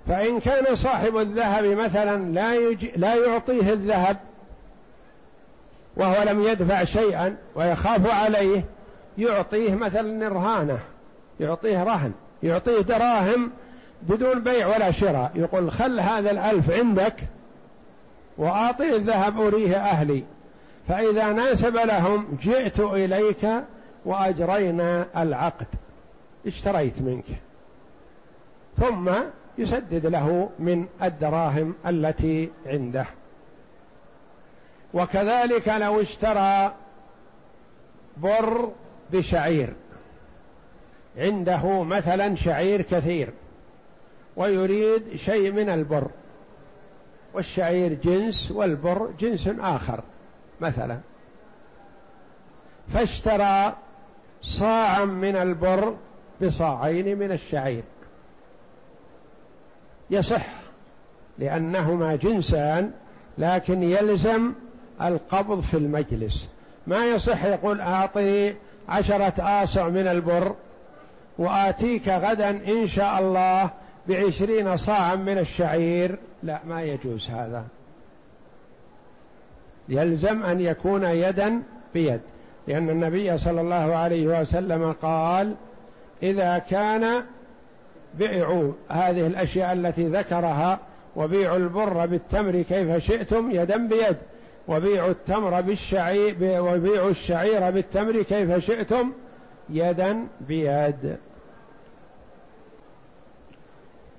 فإن 0.08 0.40
كان 0.40 0.76
صاحب 0.76 1.18
الذهب 1.18 1.66
مثلا 1.66 2.32
لا 2.32 2.54
يج... 2.54 2.86
لا 2.96 3.16
يعطيه 3.16 3.74
الذهب 3.74 4.18
وهو 5.98 6.24
لم 6.24 6.44
يدفع 6.44 6.84
شيئا 6.84 7.36
ويخاف 7.56 8.12
عليه 8.12 8.64
يعطيه 9.18 9.76
مثلا 9.76 10.30
رهانه 10.30 10.80
يعطيه 11.40 11.84
رهن 11.84 12.12
يعطيه 12.44 12.82
دراهم 12.82 13.52
بدون 14.02 14.44
بيع 14.44 14.68
ولا 14.68 14.92
شراء. 14.92 15.32
يقول 15.36 15.72
خل 15.72 16.00
هذا 16.00 16.32
الألف 16.32 16.72
عندك 16.72 17.16
وأعطي 18.38 18.96
الذهب 18.96 19.42
أريه 19.42 19.78
أهلي. 19.78 20.24
فإذا 20.88 21.32
ناسب 21.32 21.76
لهم 21.76 22.38
جئت 22.42 22.80
إليك 22.80 23.48
وأجرينا 24.06 25.06
العقد. 25.18 25.68
اشتريت 26.46 27.02
منك. 27.02 27.26
ثم 28.78 29.12
يسدد 29.58 30.06
له 30.06 30.50
من 30.60 30.88
الدراهم 31.04 31.76
التي 31.88 32.50
عنده. 32.66 33.06
وكذلك 34.94 35.68
لو 35.68 36.02
اشترى 36.02 36.74
بر 38.18 38.72
بشعير. 39.12 39.74
عنده 41.18 41.84
مثلا 41.84 42.36
شعير 42.36 42.82
كثير 42.82 43.30
ويريد 44.36 45.16
شيء 45.16 45.52
من 45.52 45.70
البر. 45.70 46.08
والشعير 47.34 47.94
جنس 47.94 48.52
والبر 48.52 49.10
جنس 49.20 49.50
آخر 49.60 50.04
مثلا. 50.62 51.00
فاشترى 52.94 53.76
صاعا 54.42 55.06
من 55.06 55.36
البر 55.36 55.96
بصاعين 56.42 57.18
من 57.18 57.32
الشعير. 57.32 57.84
يصح 60.10 60.48
لأنهما 61.40 62.16
جنسان 62.16 62.92
لكن 63.38 63.84
يلزم 63.84 64.54
القبض 65.02 65.62
في 65.62 65.78
المجلس. 65.78 66.48
ما 66.88 67.06
يصح 67.06 67.46
يقول 67.46 67.82
أعطني 67.82 68.56
عشرة 68.90 69.64
آصع 69.64 69.90
من 69.90 70.08
البر 70.08 70.56
وآتيك 71.38 72.08
غدا 72.08 72.50
إن 72.50 72.88
شاء 72.88 73.20
الله 73.20 73.70
بعشرين 74.08 74.78
صاعا 74.78 75.16
من 75.16 75.38
الشعير. 75.38 76.20
لا 76.44 76.60
ما 76.68 76.84
يجوز 76.84 77.30
هذا. 77.30 77.66
يلزم 79.90 80.44
أن 80.44 80.60
يكون 80.60 81.04
يدا 81.04 81.62
بيد 81.94 82.22
لأن 82.68 82.90
النبي 82.90 83.38
صلى 83.38 83.62
الله 83.62 83.96
عليه 83.96 84.42
وسلم 84.42 84.92
قال 84.92 85.56
إذا 86.24 86.58
كان 86.58 87.24
بيعوا 88.14 88.74
هذه 88.90 89.28
الأشياء 89.28 89.74
التي 89.74 90.08
ذكرها 90.08 90.80
وبيعوا 91.16 91.58
البر 91.58 92.06
بالتمر 92.06 92.62
كيف 92.62 92.98
شئتم 92.98 93.52
يدا 93.52 93.78
بيد. 93.88 94.18
وبيعوا 94.68 95.12
التمر 95.12 95.62
بالشعير 95.62 96.36
وبيعوا 96.42 97.10
الشعير 97.10 97.72
بالتمر 97.72 98.22
كيف 98.22 98.58
شئتم 98.58 99.12
يدا 99.70 100.28
بيد. 100.42 101.18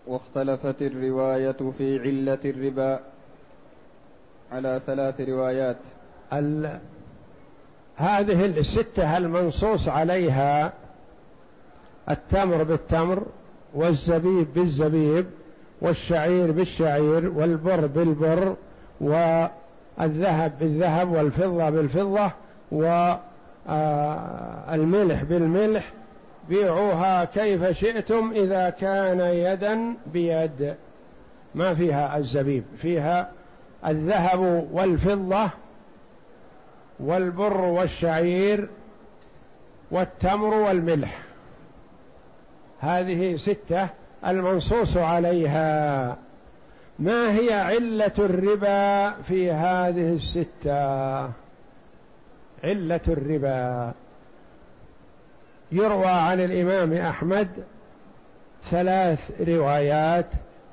واختلفت 0.07 0.83
الرواية 0.83 1.73
في 1.79 2.01
علة 2.01 2.39
الربا 2.45 3.01
على 4.53 4.81
ثلاث 4.87 5.21
روايات. 5.21 5.77
ال... 6.33 6.79
هذه 7.97 8.47
الستة 8.47 9.17
المنصوص 9.17 9.89
عليها 9.89 10.73
التمر 12.11 12.63
بالتمر 12.63 13.23
والزبيب 13.75 14.47
بالزبيب 14.55 15.27
والشعير 15.81 16.53
بالشعير 16.53 17.29
والبر 17.29 17.87
بالبر 17.87 18.55
والذهب 19.01 20.53
بالذهب 20.61 21.13
والفضة 21.13 21.71
بالفضة 21.71 22.31
والملح 24.73 25.23
بالملح. 25.23 25.93
بيعوها 26.49 27.25
كيف 27.25 27.79
شئتم 27.79 28.33
إذا 28.33 28.71
كان 28.71 29.21
يدا 29.21 29.95
بيد. 30.13 30.75
ما 31.55 31.75
فيها 31.75 32.17
الزبيب 32.17 32.65
فيها 32.79 33.31
الذهب 33.87 34.69
والفضة 34.73 35.49
والبر 37.01 37.61
والشعير 37.61 38.69
والتمر 39.91 40.55
والملح. 40.55 41.26
هذه 42.81 43.37
ستة 43.37 43.89
المنصوص 44.27 44.97
عليها. 44.97 46.17
ما 46.99 47.35
هي 47.35 47.53
علة 47.53 48.13
الربا 48.19 49.11
في 49.23 49.51
هذه 49.51 50.13
الستة؟ 50.13 51.23
علة 52.65 53.01
الربا. 53.09 53.93
يروى 55.73 56.07
عن 56.07 56.41
الإمام 56.41 56.93
أحمد 56.93 57.49
ثلاث 58.71 59.41
روايات 59.41 60.27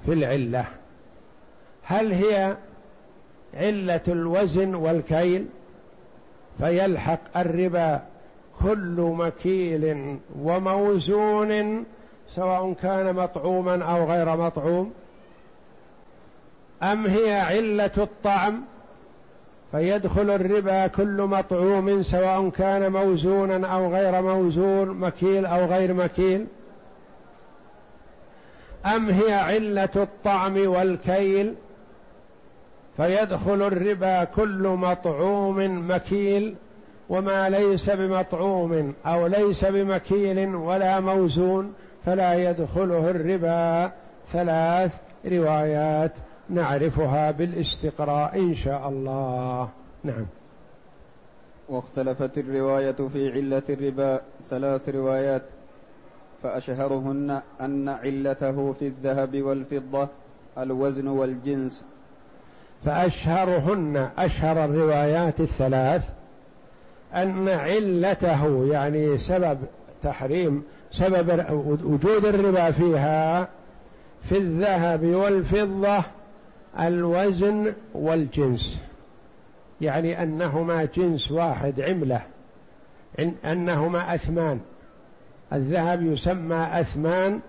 في 0.06 0.13
العلة. 0.13 0.66
هل 1.84 2.12
هي 2.12 2.58
علة 3.54 4.02
الوزن 4.08 4.76
والكيل؟ 4.76 5.46
فيلحق 6.60 7.38
الربا 7.38 8.02
كل 8.62 9.13
مكيل 9.18 10.18
وموزون 10.39 11.84
سواء 12.36 12.74
كان 12.74 13.16
مطعوما 13.16 13.84
أو 13.84 14.06
غير 14.06 14.38
مطعوم. 14.38 14.94
أم 16.84 17.06
هي 17.06 17.39
علة 17.39 17.92
الطعم؟ 17.98 18.62
فيدخل 19.72 20.30
الربا 20.30 20.88
كل 20.88 21.22
مطعوم 21.22 22.04
سواء 22.04 22.50
كان 22.50 22.92
موزونا 22.92 23.68
أو 23.68 23.94
غير 23.94 24.22
موزون 24.22 24.88
مكيل 24.88 25.46
أو 25.46 25.66
غير 25.66 25.94
مكيل. 25.94 26.48
أم 28.86 29.10
هي 29.10 29.34
علة 29.34 29.89
الطعم 29.96 30.68
والكيل؟ 30.68 31.56
فيدخل 32.98 33.62
الربا 33.62 34.24
كل 34.24 34.68
مطعوم 34.68 35.88
مكيل. 35.92 36.56
وما 37.10 37.50
ليس 37.50 37.89
بمطعوم 37.89 38.94
أو 39.06 39.28
ليس 39.28 39.66
بمكيل 39.66 40.56
ولا 40.56 41.00
موزون 41.00 41.74
فلا 42.06 42.50
يدخله 42.50 43.12
الربا. 43.12 43.92
ثلاث 44.32 44.92
روايات 45.26 46.12
نعرفها 46.50 47.32
بالاستقراء 47.32 48.39
إن 48.39 48.54
شاء 48.54 48.89
الله. 48.89 49.70
نعم. 50.04 50.26
واختلفت 51.70 52.38
الرواية 52.38 52.92
في 53.13 53.32
علة 53.32 53.63
الربا. 53.70 54.22
ثلاث 54.50 54.89
روايات. 54.89 55.42
فأشهرهن 56.44 57.42
أن 57.62 57.89
علته 57.89 58.72
في 58.72 58.88
الذهب 58.88 59.42
والفضة 59.42 60.08
الوزن 60.58 61.08
والجنس. 61.08 61.86
فأشهرهن 62.86 64.10
أشهر 64.18 64.66
الروايات 64.66 65.39
الثلاث 65.39 66.10
أن 67.15 67.49
علته 67.49 68.65
يعني 68.71 69.17
سبب 69.17 69.58
تحريم 70.04 70.63
سبب 70.91 71.45
وجود 71.84 72.26
الربا 72.26 72.71
فيها 72.71 73.47
في 74.23 74.38
الذهب 74.38 75.06
والفضة 75.06 76.04
الوزن 76.80 77.73
والجنس. 77.93 78.80
يعني 79.82 80.23
أنهما 80.23 80.86
جنس 80.86 81.32
واحد 81.32 81.82
عملة. 81.82 82.21
أنهما 83.45 84.15
أثمان. 84.15 84.60
الذهب 85.54 86.02
يسمى 86.02 86.67
أثمان 86.71 87.39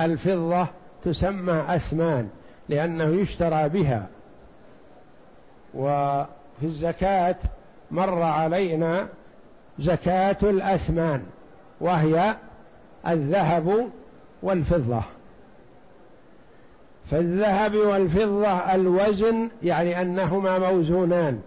والفضة 0.00 0.66
تسمى 1.04 1.64
أثمان 1.68 2.28
لأنه 2.68 3.04
يشترى 3.04 3.68
بها. 3.68 4.06
وفي 6.60 6.68
الزكاة 6.68 7.36
مر 7.90 8.22
علينا 8.22 9.08
زكاة 9.78 10.36
الأثمان 10.42 11.22
وهي 11.80 12.34
الذهب 13.08 13.90
والفضة. 14.42 15.02
فالذهب 17.10 17.74
والفضة 17.74 18.74
الوزن 18.74 19.48
يعني 19.62 20.02
أنهما 20.02 20.58
موزونان. 20.58 21.40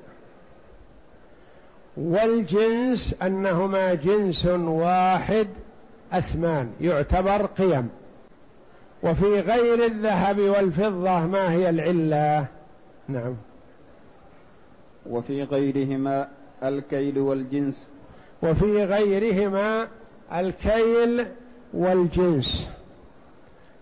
والجنس 1.98 3.16
أنهما 3.22 3.94
جنس 3.94 4.46
واحد 4.46 5.48
أثمان 6.14 6.72
يعتبر 6.82 7.46
قيم. 7.46 7.90
وفي 9.04 9.40
غير 9.40 9.86
الذهب 9.86 10.40
والفضة 10.40 11.20
ما 11.20 11.52
هي 11.52 11.70
العلة؟ 11.70 12.46
نعم. 13.08 13.36
وفي 15.10 15.44
غيرهما 15.44 16.28
الكيل 16.64 17.20
والجنس. 17.20 17.88
وفي 18.44 18.84
غيرهما 18.84 19.88
الكيل 20.34 21.26
والجنس. 21.74 22.72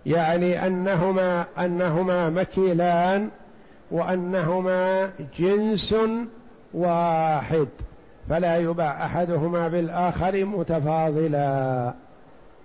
يعني 0.05 0.67
أنهما 0.67 1.45
أنهما 1.59 2.29
مكيلان 2.29 3.29
وأنهما 3.91 5.11
جنس 5.39 5.95
واحد. 6.73 7.67
فلا 8.29 8.57
يباع 8.57 9.05
أحدهما 9.05 9.67
بالآخر 9.67 10.45
متفاضلا. 10.45 11.93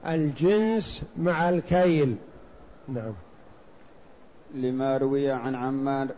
الجنس 0.07 1.05
مع 1.17 1.49
الكيل. 1.49 2.17
نعم. 2.89 3.13
لما 4.55 4.97
روي 4.97 5.31
عن 5.31 5.55
عمار 5.55 6.09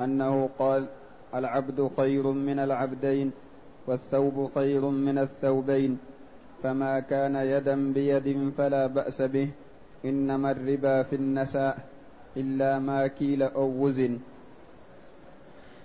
أنه 0.00 0.48
قال 0.58 0.86
العبد 1.34 1.90
خير 1.96 2.26
من 2.26 2.58
العبدين 2.58 3.32
والثوب 3.86 4.50
خير 4.54 4.80
من 4.80 5.18
الثوبين. 5.18 5.98
فما 6.62 7.00
كان 7.00 7.36
يدا 7.36 7.92
بيد 7.92 8.52
فلا 8.58 8.86
بأس 8.86 9.22
به. 9.22 9.48
إنما 10.04 10.50
الربا 10.50 11.02
في 11.02 11.16
النساء 11.16 11.78
إلا 12.36 12.78
ما 12.78 13.06
كيل 13.06 13.42
أو 13.42 13.84
وزن. 13.84 14.18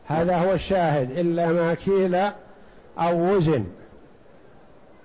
هذا 0.08 0.38
هو 0.38 0.54
الشاهد. 0.54 1.12
إلا 1.12 1.52
ما 1.52 1.74
كيل 1.74 2.16
أو 3.00 3.36
وزن. 3.36 3.66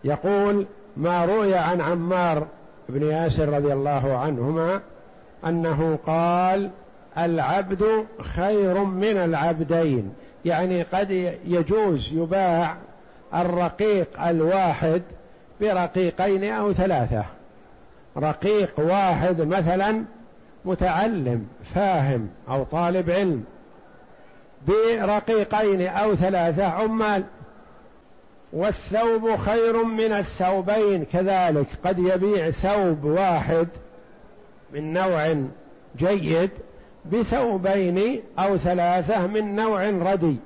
يقول 0.05 0.67
ما 0.97 1.25
روي 1.25 1.55
عن 1.55 1.81
عمار 1.81 2.47
بن 2.89 3.03
ياسر 3.03 3.49
رضي 3.49 3.73
الله 3.73 4.17
عنهما 4.19 4.81
أنه 5.47 5.99
قال 6.07 6.71
العبد 7.19 8.07
خير 8.21 8.85
من 8.85 9.17
العبدين. 9.17 10.13
يعني 10.45 10.83
قد 10.83 11.11
يجوز 11.47 12.13
يباع 12.13 12.77
الرقيق 13.35 14.23
الواحد 14.23 15.03
برقيقين 15.61 16.45
أو 16.53 16.73
ثلاثة. 16.73 17.25
رقيق 18.17 18.81
واحد 18.81 19.41
مثلا 19.41 20.05
متعلم 20.65 21.47
فاهم 21.75 22.29
أو 22.49 22.65
طالب 22.65 23.11
علم 23.11 23.45
برقيقين 24.69 25.87
أو 25.87 26.15
ثلاثة 26.15 26.65
عمال. 26.65 27.25
والثوب 28.53 29.37
خير 29.37 29.85
من 29.85 30.13
الثوبين 30.13 31.05
كذلك 31.05 31.67
قد 31.85 31.99
يبيع 31.99 32.51
ثوب 32.51 33.05
واحد 33.05 33.69
من 34.73 34.93
نوع 34.93 35.37
جيد 35.97 36.51
بثوبين 37.13 38.23
أو 38.39 38.57
ثلاثة 38.57 39.27
من 39.27 39.57
نوع 39.57 39.91
ردي. 39.91 40.37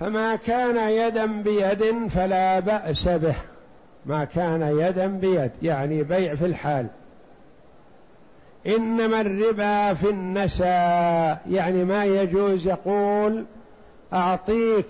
فما 0.00 0.36
كان 0.36 0.90
يدا 0.90 1.26
بيد 1.26 2.08
فلا 2.08 2.60
بأس 2.60 3.08
به. 3.08 3.36
ما 4.06 4.24
كان 4.24 4.62
يدا 4.78 5.06
بيد 5.06 5.50
يعني 5.62 6.02
بيع 6.02 6.34
في 6.34 6.46
الحال. 6.46 6.86
إنما 8.66 9.20
الربا 9.20 9.94
في 9.94 10.10
النسى 10.10 10.64
يعني 11.50 11.84
ما 11.84 12.04
يجوز 12.04 12.66
يقول 12.66 13.44
أعطيك 14.12 14.86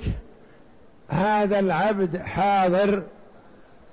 هذا 1.08 1.58
العبد 1.58 2.16
حاضر 2.16 3.02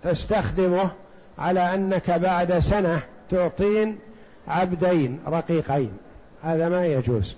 تستخدمه 0.03 0.91
على 1.37 1.59
أنك 1.59 2.11
بعد 2.11 2.59
سنة 2.59 3.01
تعطين 3.29 3.99
عبدين 4.47 5.19
رقيقين. 5.27 5.91
هذا 6.43 6.69
ما 6.69 6.85
يجوز. 6.85 7.35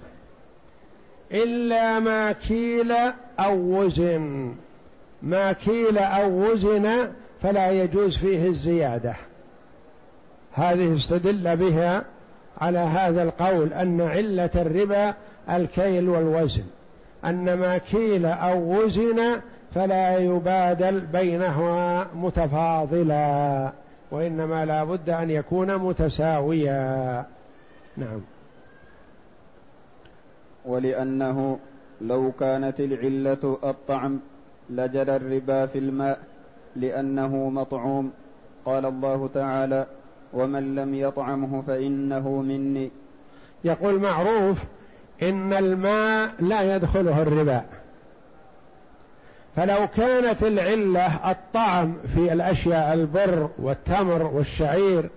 إلا 1.32 2.00
ما 2.00 2.32
كيل 2.32 2.92
أو 3.40 3.56
وزن. 3.56 4.56
ما 5.22 5.52
كيل 5.52 5.98
أو 5.98 6.52
وزن 6.52 7.12
فلا 7.42 7.72
يجوز 7.72 8.18
فيه 8.18 8.48
الزيادة. 8.48 9.16
هذه 10.54 10.96
استدل 10.96 11.56
بها 11.58 12.06
على 12.62 12.80
هذا 12.80 13.24
القول 13.24 13.74
أن 13.74 14.02
علة 14.02 14.50
الربا 14.56 15.14
الكيل 15.50 16.10
والوزن. 16.10 16.64
أن 17.26 17.54
ما 17.54 17.78
كيل 17.78 18.26
أو 18.26 18.84
وزن 18.84 19.42
فلا 19.76 20.18
يبادل 20.18 21.00
بينهما 21.00 22.08
متفاضلا. 22.16 23.72
وإنما 24.12 24.66
لا 24.66 24.84
بد 24.84 25.10
أن 25.10 25.30
يكون 25.30 25.78
متساويا. 25.78 27.26
نعم. 27.98 28.22
ولأنه 30.66 31.60
لو 32.02 32.32
كانت 32.40 32.80
العلة 32.80 33.58
الطعم 33.64 34.20
لجرى 34.70 35.16
الربا 35.16 35.66
في 35.66 35.80
الماء 35.80 36.20
لأنه 36.76 37.50
مطعوم. 37.50 38.12
قال 38.66 38.86
الله 38.86 39.30
تعالى 39.34 39.86
ومن 40.34 40.76
لم 40.76 40.96
يطعمه 40.96 41.62
فإنه 41.62 42.30
مني. 42.42 42.92
يقول 43.64 44.00
معروف 44.00 44.64
إن 45.24 45.54
الماء 45.54 46.32
لا 46.40 46.76
يدخله 46.76 47.22
الربا. 47.22 47.64
فلو 49.60 49.88
كانت 49.88 50.44
العلة 50.44 51.32
الطعم 51.32 51.94
في 52.16 52.34
الأشياء 52.34 52.94
البر 52.94 53.50
والتمر 53.58 54.24
والشعير 54.24 55.10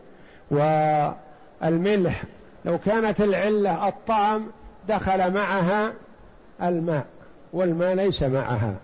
والملح 0.51 2.25
لو 2.65 2.79
كانت 2.79 3.21
العلة 3.21 3.89
الطعم 3.89 4.47
دخل 4.89 5.33
معها 5.35 5.93
الماء 6.63 7.07
والماء 7.53 7.95
ليس 7.95 8.23
معها 8.23 8.75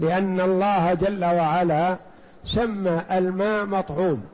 لأن 0.00 0.40
الله 0.40 0.94
جل 0.94 1.24
وعلا 1.24 1.98
سمى 2.44 3.02
الماء 3.12 3.66
مطعوم. 3.66 4.24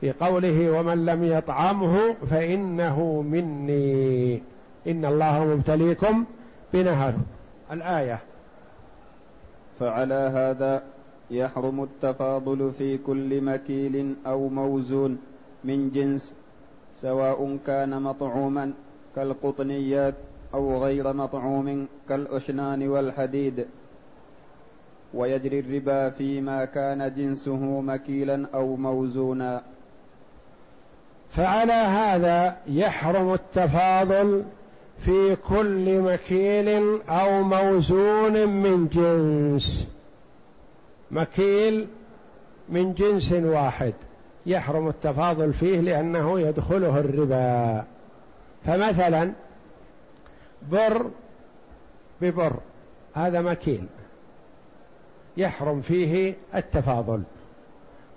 في 0.00 0.12
قوله 0.12 0.70
ومن 0.70 1.06
لم 1.06 1.24
يطعمه 1.24 2.14
فإنه 2.30 3.22
مني 3.22 4.42
إن 4.86 5.04
الله 5.04 5.44
مبتليكم 5.44 6.24
بنهر. 6.72 7.14
الآية 7.72 8.18
فعلى 9.80 10.30
هذا 10.34 10.82
يحرم 11.30 11.82
التفاضل 11.82 12.72
في 12.72 12.98
كل 12.98 13.40
مكيل 13.40 14.14
أو 14.26 14.48
موزون 14.48 15.18
من 15.64 15.90
جنس 15.90 16.34
سواء 16.92 17.58
كان 17.66 18.02
مطعوما 18.02 18.72
كالقطنيات 19.16 20.14
أو 20.54 20.84
غير 20.84 21.12
مطعوم 21.12 21.86
كالأشنان 22.08 22.88
والحديد. 22.88 23.66
ويجري 25.14 25.60
الربا 25.60 26.10
فيما 26.10 26.64
كان 26.64 27.14
جنسه 27.14 27.80
مكيلا 27.80 28.46
أو 28.54 28.76
موزونا. 28.76 29.62
فعلى 31.30 31.72
هذا 31.72 32.56
يحرم 32.66 33.32
التفاضل 33.32 34.44
في 34.98 35.36
كل 35.36 36.00
مكيل 36.00 37.00
أو 37.08 37.42
موزون 37.42 38.48
من 38.48 38.88
جنس. 38.88 39.88
مكيل 41.10 41.86
من 42.68 42.94
جنس 42.94 43.32
واحد. 43.32 43.94
يحرم 44.46 44.88
التفاضل 44.88 45.52
فيه 45.52 45.80
لأنه 45.80 46.40
يدخله 46.40 47.00
الربا. 47.00 47.84
فمثلا 48.66 49.32
بر 50.70 51.10
ببر 52.20 52.56
هذا 53.14 53.40
مكيل. 53.40 53.86
يحرم 55.36 55.80
فيه 55.80 56.34
التفاضل 56.54 57.22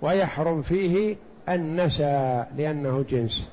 ويحرم 0.02 0.62
فيه 0.62 1.16
النسى 1.48 2.44
لأنه 2.56 3.04
جنس. 3.10 3.48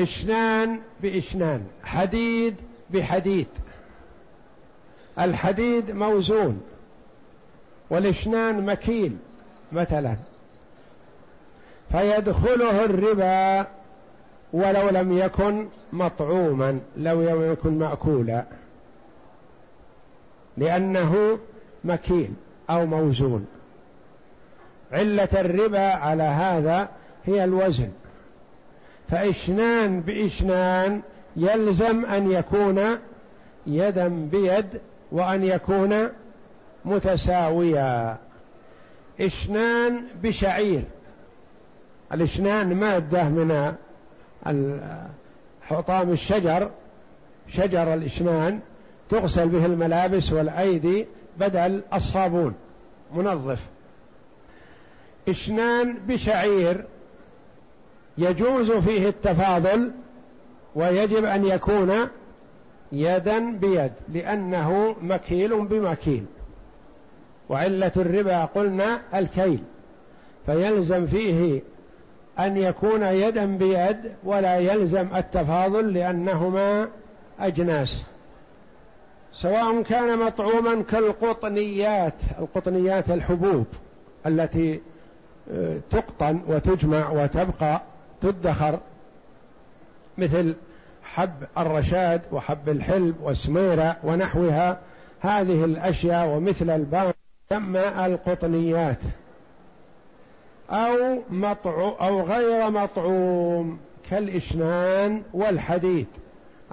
إشنان 0.00 0.80
بإشنان 1.02 1.66
حديد 1.84 2.54
بحديد. 2.90 3.46
الحديد 5.18 5.90
موزون 5.90 6.62
والإشنان 7.90 8.66
مكيل 8.66 9.16
مثلا. 9.72 10.16
فيدخله 11.92 12.84
الربا 12.84 13.66
ولو 14.52 14.88
لم 14.88 15.18
يكن 15.18 15.68
مطعوما 15.92 16.80
لو 16.96 17.22
لم 17.22 17.52
يكن 17.52 17.78
مأكولا. 17.78 18.44
لأنه 20.56 21.38
مكيل 21.84 22.30
أو 22.70 22.86
موزون. 22.86 23.46
علة 24.92 25.28
الربا 25.34 25.92
على 25.94 26.22
هذا 26.22 26.88
هي 27.26 27.44
الوزن. 27.44 27.90
فإشنان 29.08 30.00
بإشنان 30.00 31.02
يلزم 31.36 32.04
أن 32.06 32.30
يكون 32.30 32.98
يدا 33.66 34.08
بيد 34.08 34.66
وأن 35.12 35.44
يكون 35.44 36.08
متساويا. 36.84 38.16
إشنان 39.20 40.02
بشعير. 40.22 40.82
الإشنان 42.12 42.74
مادة 42.74 43.24
من 43.24 43.74
حطام 45.62 46.10
الشجر. 46.10 46.70
شجر 47.48 47.94
الإشنان 47.94 48.60
تغسل 49.08 49.48
به 49.48 49.66
الملابس 49.66 50.32
والأيدي 50.32 51.06
بدل 51.38 51.82
الصابون. 51.94 52.54
منظف. 53.14 53.66
إشنان 55.28 55.94
بشعير. 56.08 56.84
يجوز 58.18 58.70
فيه 58.72 59.08
التفاضل 59.08 59.92
ويجب 60.74 61.24
أن 61.24 61.44
يكون 61.44 61.92
يدا 62.92 63.50
بيد 63.50 63.92
لأنه 64.08 64.96
مكيل 65.02 65.64
بمكيل. 65.64 66.24
وعلة 67.48 67.92
الربا 67.96 68.44
قلنا 68.44 69.00
الكيل. 69.14 69.62
فيلزم 70.46 71.06
فيه 71.06 71.62
أن 72.38 72.56
يكون 72.56 73.02
يدا 73.02 73.44
بيد 73.44 74.12
ولا 74.24 74.58
يلزم 74.58 75.08
التفاضل 75.16 75.94
لأنهما 75.94 76.88
أجناس. 77.40 78.02
سواء 79.32 79.82
كان 79.82 80.18
مطعوما 80.18 80.82
كالقطنيات 80.82 82.14
القطنيات 82.38 83.10
الحبوب 83.10 83.66
التي 84.26 84.80
تقطن 85.90 86.40
وتجمع 86.48 87.10
وتبقى. 87.10 87.82
تدخر 88.20 88.80
مثل 90.18 90.54
حب 91.02 91.32
الرشاد 91.58 92.22
وحب 92.32 92.68
الحلب 92.68 93.14
والسميرة 93.22 93.96
ونحوها. 94.04 94.80
هذه 95.20 95.64
الأشياء 95.64 96.28
ومثل 96.28 96.70
البان 96.70 97.12
تسمى 97.50 98.06
القطنيات 98.06 98.98
أو 100.70 101.22
مطعو 101.30 101.88
أو 101.88 102.22
غير 102.22 102.70
مطعوم 102.70 103.78
كالإشنان 104.10 105.22
والحديد. 105.32 106.06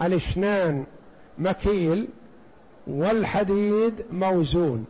الإشنان 0.02 0.86
مكيل 1.38 2.08
والحديد 2.88 3.94
موزون. 4.12 4.86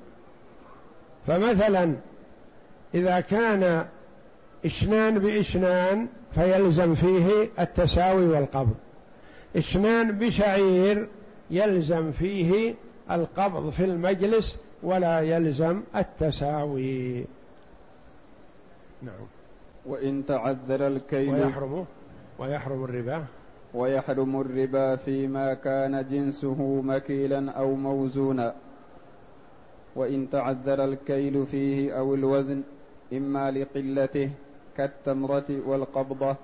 فمثلا 1.27 1.95
إذا 2.93 3.19
كان 3.19 3.85
إشنان 4.65 5.19
بإشنان 5.19 6.07
فيلزم 6.35 6.95
فيه 6.95 7.49
التساوي 7.59 8.25
والقبض. 8.27 8.75
إشنان 9.55 10.11
بشعير 10.11 11.07
يلزم 11.51 12.11
فيه 12.11 12.75
القبض 13.11 13.69
في 13.69 13.85
المجلس 13.85 14.57
ولا 14.83 15.19
يلزم 15.19 15.81
التساوي. 15.95 17.25
نعم. 19.01 19.25
وإن 19.85 20.25
تعذر 20.25 20.87
الكيل 20.87 21.33
ويحرم 21.33 21.85
ويحرم 22.39 22.83
الربا. 22.83 23.23
ويحرم 23.73 24.41
الربا 24.41 24.95
فيما 24.95 25.53
كان 25.53 26.05
جنسه 26.11 26.81
مكيلا 26.81 27.51
أو 27.51 27.75
موزونا. 27.75 28.55
وإن 29.95 30.29
تعذر 30.29 30.83
الكيل 30.83 31.45
فيه 31.45 31.99
أو 31.99 32.15
الوزن 32.15 32.61
إما 33.13 33.51
لقلته 33.51 34.29
كالتمرة 34.77 35.45
والقبضة 35.65 36.35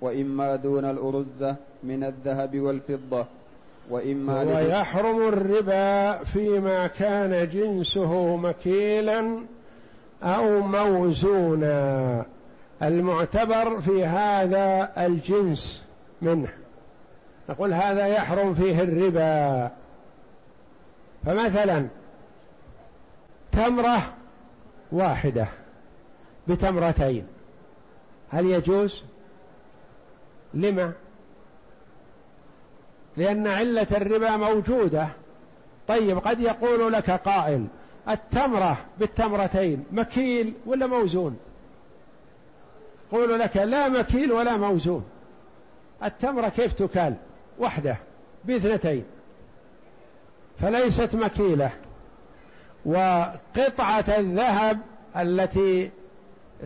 وإما 0.00 0.56
دون 0.56 0.84
الأرزة 0.84 1.56
من 1.82 2.04
الذهب 2.04 2.60
والفضة 2.60 3.26
وإما 3.90 4.42
ويحرم 4.42 5.28
الربا 5.28 6.24
فيما 6.24 6.86
كان 6.86 7.48
جنسه 7.48 8.36
مكيلا 8.36 9.38
أو 10.22 10.60
موزونا. 10.60 12.24
المعتبر 12.82 13.80
في 13.80 14.04
هذا 14.06 14.92
الجنس 14.98 15.82
منه. 16.22 16.48
نقول 17.48 17.74
هذا 17.74 18.06
يحرم 18.06 18.54
فيه 18.54 18.82
الربا. 18.82 19.70
فمثلا 21.26 21.86
تمرة 23.52 24.14
واحدة 24.92 25.46
بتمرتين. 26.48 27.26
هل 28.32 28.46
يجوز؟ 28.46 29.02
لما؟ 30.54 30.92
لأن 33.16 33.46
علة 33.46 33.86
الربا 33.90 34.36
موجودة. 34.36 35.08
طيب 35.88 36.18
قد 36.18 36.40
يقول 36.40 36.92
لك 36.92 37.10
قائل 37.10 37.66
التمرة 38.08 38.76
بالتمرتين 38.98 39.84
مكيل 39.92 40.54
ولا 40.66 40.86
موزون؟ 40.86 41.38
يقول 43.12 43.38
لك 43.40 43.56
لا 43.56 43.88
مكيل 43.88 44.32
ولا 44.32 44.56
موزون. 44.56 45.04
التمرة 46.04 46.48
كيف 46.48 46.72
تكال؟ 46.72 47.14
وحدة 47.58 47.96
باثنتين. 48.44 49.04
فليست 50.60 51.14
مكيلة. 51.14 51.70
وقطعة 52.84 54.04
الذهب 54.18 54.78
التي 55.16 55.90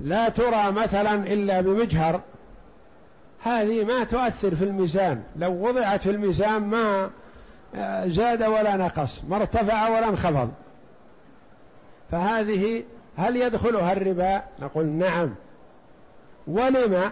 لا 0.02 0.28
ترى 0.28 0.72
مثلا 0.72 1.14
إلا 1.14 1.60
بمجهر. 1.60 2.20
هذه 3.42 3.84
ما 3.84 4.04
تؤثر 4.04 4.54
في 4.54 4.64
الميزان. 4.64 5.22
لو 5.36 5.68
وضعت 5.68 6.00
في 6.00 6.10
الميزان 6.10 6.62
ما 6.62 7.10
آه، 7.74 8.06
زاد 8.06 8.42
ولا 8.42 8.76
نقص 8.76 9.24
ما 9.28 9.36
ارتفع 9.36 9.88
ولا 9.88 10.08
انخفض. 10.08 10.50
فهذه 12.10 12.84
هل 13.16 13.36
يدخلها 13.36 13.92
الربا؟ 13.92 14.42
نقول 14.60 14.86
نعم. 14.86 15.34
ولم؟ 16.46 17.10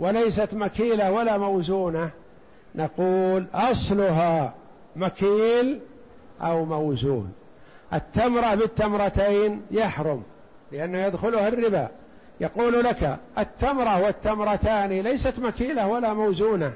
وليست 0.00 0.48
مكيلة 0.54 1.12
ولا 1.12 1.38
موزونة. 1.38 2.10
نقول 2.74 3.46
أصلها 3.54 4.54
مكيل 4.96 5.80
أو 6.40 6.64
موزون. 6.64 7.32
التمرة 7.92 8.54
بالتمرتين 8.54 9.62
يحرم. 9.70 10.22
لأنه 10.72 10.98
يدخلها 10.98 11.48
الربا. 11.48 11.88
يقول 12.40 12.84
لك 12.84 13.18
التمرة 13.38 14.04
والتمرتان 14.04 14.88
ليست 14.88 15.38
مكيلة 15.38 15.86
ولا 15.86 16.14
موزونة. 16.14 16.72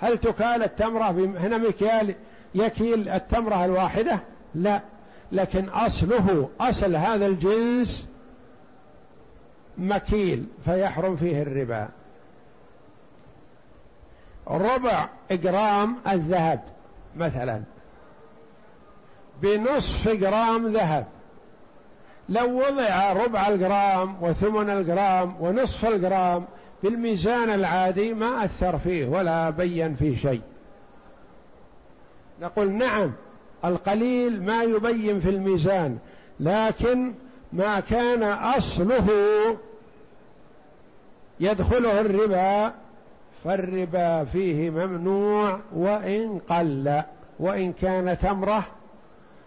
هل 0.00 0.18
تكال 0.18 0.62
التمرة 0.62 1.10
هنا 1.10 1.58
مكيال 1.58 2.14
يكيل 2.54 3.08
التمرة 3.08 3.64
الواحدة؟ 3.64 4.20
لا. 4.54 4.80
لكن 5.32 5.68
أصله 5.68 6.48
أصل 6.60 6.96
هذا 6.96 7.26
الجنس 7.26 8.06
مكيل 9.78 10.46
فيحرم 10.64 11.16
فيه 11.16 11.42
الربا. 11.42 11.88
ربع 14.48 15.08
جرام 15.30 15.96
الذهب 16.08 16.60
مثلا. 17.16 17.62
بنصف 19.42 20.08
جرام 20.08 20.72
ذهب. 20.72 21.06
لو 22.30 22.58
وضع 22.58 23.12
ربع 23.12 23.48
الجرام 23.48 24.16
وثمن 24.22 24.70
الجرام 24.70 25.34
ونصف 25.40 25.84
الجرام 25.84 26.44
بالميزان 26.82 27.50
العادي 27.50 28.14
ما 28.14 28.44
أثر 28.44 28.78
فيه 28.78 29.06
ولا 29.06 29.50
بين 29.50 29.94
فيه 29.94 30.16
شيء. 30.16 30.40
نقول 32.42 32.72
نعم 32.72 33.12
القليل 33.64 34.42
ما 34.42 34.62
يبين 34.62 35.20
في 35.20 35.30
الميزان 35.30 35.98
لكن 36.40 37.12
ما 37.52 37.80
كان 37.80 38.22
أصله 38.22 39.08
يدخله 41.40 42.00
الربا 42.00 42.72
فالربا 43.44 44.24
فيه 44.24 44.70
ممنوع 44.70 45.60
وإن 45.74 46.38
قل 46.38 47.02
وإن 47.38 47.72
كان 47.72 48.18
تمره 48.18 48.66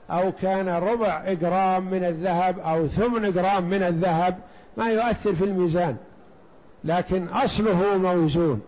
أو 0.10 0.32
كان 0.32 0.70
ربع 0.70 1.34
جرام 1.34 1.92
من 1.92 2.04
الذهب 2.04 2.60
أو 2.60 2.88
ثمن 2.88 3.32
جرام 3.32 3.70
من 3.70 3.84
الذهب 3.84 4.40
ما 4.78 4.90
يؤثر 4.90 5.36
في 5.36 5.44
الميزان. 5.44 5.98
لكن 6.84 7.28
أصله 7.28 7.98
موزون 7.98 8.62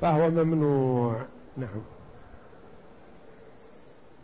فهو 0.00 0.30
ممنوع. 0.30 1.16
نعم. 1.56 1.82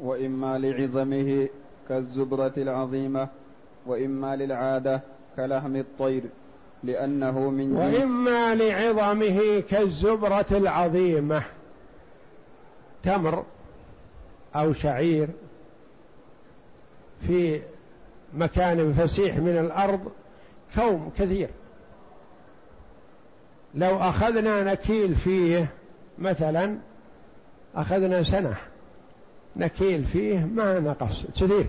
وإما 0.00 0.58
لعظمه 0.58 1.48
كالزبرة 1.88 2.52
العظيمة 2.56 3.28
وإما 3.86 4.36
للعادة 4.36 5.00
كلحم 5.36 5.76
الطير 5.76 6.22
لأنه 6.82 7.50
من 7.50 7.76
وإما 7.76 8.54
لعظمه 8.54 9.60
كالزبرة 9.70 10.46
العظيمة. 10.50 11.42
تمر 13.02 13.44
أو 14.56 14.72
شعير 14.72 15.28
في 17.26 17.60
مكان 18.34 18.92
فسيح 18.92 19.36
من 19.36 19.58
الأرض 19.58 20.12
كوم 20.74 21.12
كثير. 21.18 21.48
لو 23.74 23.96
أخذنا 23.96 24.62
نكيل 24.62 25.14
فيه 25.14 25.66
مثلا 26.18 26.78
أخذنا 27.74 28.22
سنة 28.22 28.54
نكيل 29.56 30.04
فيه 30.04 30.38
ما 30.44 30.80
نقص 30.80 31.26
كثير. 31.36 31.66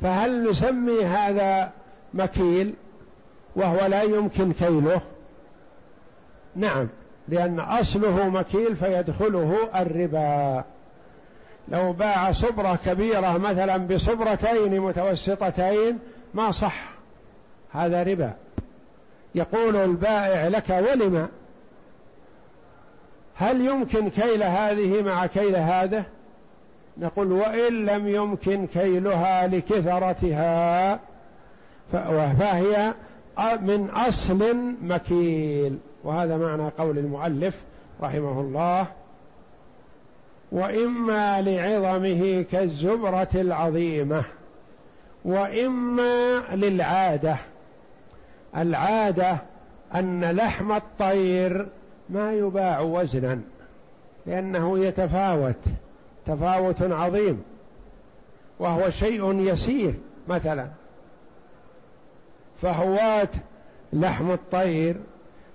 فهل 0.00 0.50
نسمي 0.50 1.04
هذا 1.04 1.72
مكيل 2.14 2.74
وهو 3.56 3.86
لا 3.86 4.02
يمكن 4.02 4.52
كيله؟ 4.52 5.00
نعم 6.56 6.88
لأن 7.28 7.60
أصله 7.60 8.28
مكيل 8.28 8.76
فيدخله 8.76 9.80
الربا. 9.80 10.64
لو 11.68 11.92
باع 11.92 12.32
صبرة 12.32 12.78
كبيرة 12.86 13.38
مثلا 13.38 13.76
بصبرتين 13.76 14.80
متوسطتين 14.80 15.98
ما 16.34 16.52
صح. 16.52 16.90
هذا 17.72 18.02
ربا. 18.02 18.32
يقول 19.34 19.76
البائع 19.76 20.48
لك 20.48 20.70
ولم؟ 20.70 21.28
هل 23.34 23.66
يمكن 23.66 24.10
كيل 24.10 24.42
هذه 24.42 25.02
مع 25.02 25.26
كيل 25.26 25.56
هذا؟ 25.56 26.04
نقول 26.98 27.32
وإن 27.32 27.86
لم 27.86 28.08
يمكن 28.08 28.66
كيلها 28.66 29.46
لكثرتها 29.46 31.00
فهي 31.92 32.94
من 33.62 33.90
أصل 33.90 34.56
مكيل. 34.82 35.78
وهذا 36.04 36.36
معنى 36.36 36.68
قول 36.78 36.98
المؤلف 36.98 37.62
رحمه 38.02 38.40
الله. 38.40 38.86
وإما 40.52 41.42
لعظمه 41.42 42.42
كالزبرة 42.42 43.28
العظيمة 43.34 44.24
وإما 45.24 46.40
للعادة. 46.52 47.36
العادة 48.56 49.38
أن 49.94 50.30
لحم 50.30 50.72
الطير 50.72 51.68
ما 52.08 52.32
يباع 52.32 52.80
وزنا 52.80 53.40
لأنه 54.26 54.78
يتفاوت 54.78 55.64
تفاوت 56.26 56.82
عظيم 56.82 57.42
وهو 58.58 58.90
شيء 58.90 59.40
يسير 59.40 59.94
مثلا. 60.28 60.68
فهواة 62.62 63.28
لحم 63.92 64.30
الطير 64.30 64.96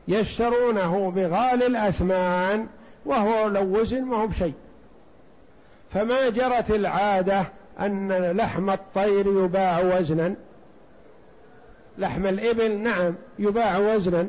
يشترونه 0.08 1.12
بغالي 1.12 1.68
الأثمان 1.68 2.68
وهو 3.06 3.48
لو 3.48 3.80
وزن 3.80 4.02
ما 4.02 4.18
هو 4.18 4.28
بشيء. 4.28 4.54
فما 5.96 6.30
جرت 6.30 6.72
العادة 6.72 7.46
أن 7.80 8.12
لحم 8.32 8.70
الطير 8.70 9.44
يباع 9.44 9.80
وزنا؟ 9.80 10.36
لحم 11.98 12.26
الإبل 12.26 12.78
نعم 12.78 13.16
يباع 13.40 13.78
وزنا. 13.78 14.28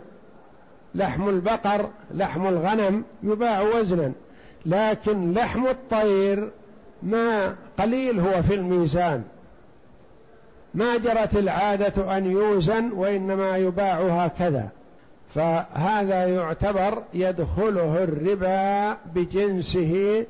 لحم 0.95 1.29
البقر 1.29 1.89
لحم 2.15 2.47
الغنم 2.47 3.05
يباع 3.23 3.61
وزنا. 3.61 4.13
لكن 4.67 5.33
لحم 5.33 5.67
الطير 5.67 6.51
ما 7.03 7.57
قليل 7.79 8.21
هو 8.21 8.43
في 8.43 8.55
الميزان. 8.55 9.23
ما 10.75 10.97
جرت 10.97 11.37
العادة 11.37 12.17
أن 12.17 12.31
يوزن 12.31 12.93
وإنما 12.93 13.57
يباع 13.57 14.01
هكذا. 14.01 14.69
فهذا 15.35 16.27
يعتبر 16.27 17.03
يدخله 17.15 18.05
الربا 18.05 18.97
بجنسه 19.15 20.25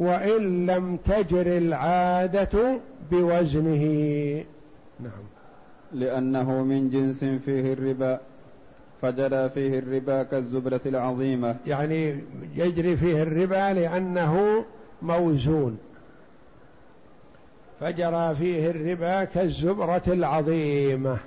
وإن 0.00 0.66
لم 0.66 0.96
تجر 0.96 1.46
العادة 1.46 2.78
بوزنه. 3.10 3.84
نعم. 5.00 5.24
لأنه 5.92 6.62
من 6.62 6.90
جنس 6.90 7.24
فيه 7.24 7.72
الربا 7.72 8.20
فجرى 9.02 9.48
فيه 9.50 9.78
الربا 9.78 10.22
كالزبرة 10.22 10.80
العظيمة. 10.86 11.56
يعني 11.66 12.20
يجري 12.56 12.96
فيه 12.96 13.22
الربا 13.22 13.72
لأنه 13.72 14.64
موزون. 15.02 15.78
فجرى 17.80 18.36
فيه 18.36 18.70
الربا 18.70 19.24
كالزبرة 19.24 20.02
العظيمة. 20.06 21.18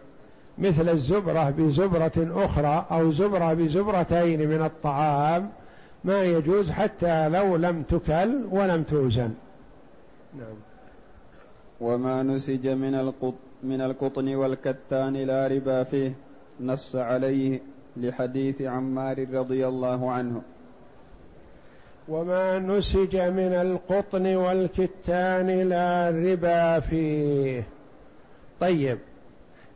مثل 0.57 0.89
الزبرة 0.89 1.49
بزبرة 1.49 2.45
أخرى 2.45 2.85
أو 2.91 3.11
زبرة 3.11 3.53
بزبرتين 3.53 4.49
من 4.49 4.61
الطعام 4.65 5.49
ما 6.03 6.23
يجوز 6.23 6.71
حتى 6.71 7.29
لو 7.29 7.55
لم 7.55 7.83
تكل 7.83 8.43
ولم 8.51 8.83
توزن. 8.83 9.33
نعم. 10.37 10.55
وما 11.81 12.23
نسج 12.23 12.67
من 12.67 12.95
القط 12.95 13.33
من 13.63 13.81
القطن 13.81 14.35
والكتان 14.35 15.13
لا 15.13 15.47
ربا 15.47 15.83
فيه 15.83 16.13
نص 16.61 16.95
عليه 16.95 17.61
لحديث 17.97 18.61
عمار 18.61 19.27
رضي 19.33 19.67
الله 19.67 20.11
عنه. 20.11 20.41
وما 22.07 22.59
نسج 22.59 23.15
من 23.17 23.53
القطن 23.53 24.35
والكتان 24.35 25.69
لا 25.69 26.09
ربا 26.09 26.79
فيه. 26.79 27.63
طيب 28.59 28.99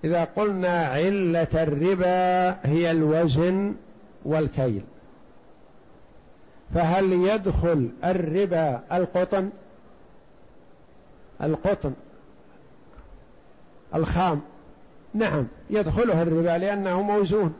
إذا 0.03 0.23
قلنا 0.23 0.85
علة 0.85 1.63
الربا 1.63 2.49
هي 2.69 2.91
الوزن 2.91 3.75
والكيل. 4.25 4.81
فهل 6.75 7.13
يدخل 7.13 7.89
الربا 8.03 8.81
القطن؟ 8.91 9.49
القطن. 11.43 11.93
الخام. 13.95 14.41
نعم 15.13 15.47
يدخله 15.69 16.21
الربا 16.21 16.57
لأنه 16.57 17.01
موزون. 17.01 17.53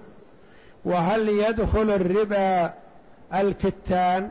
وهل 0.86 1.30
يدخل 1.30 1.91
الربا 1.91 2.74
الكتان؟ 3.34 4.30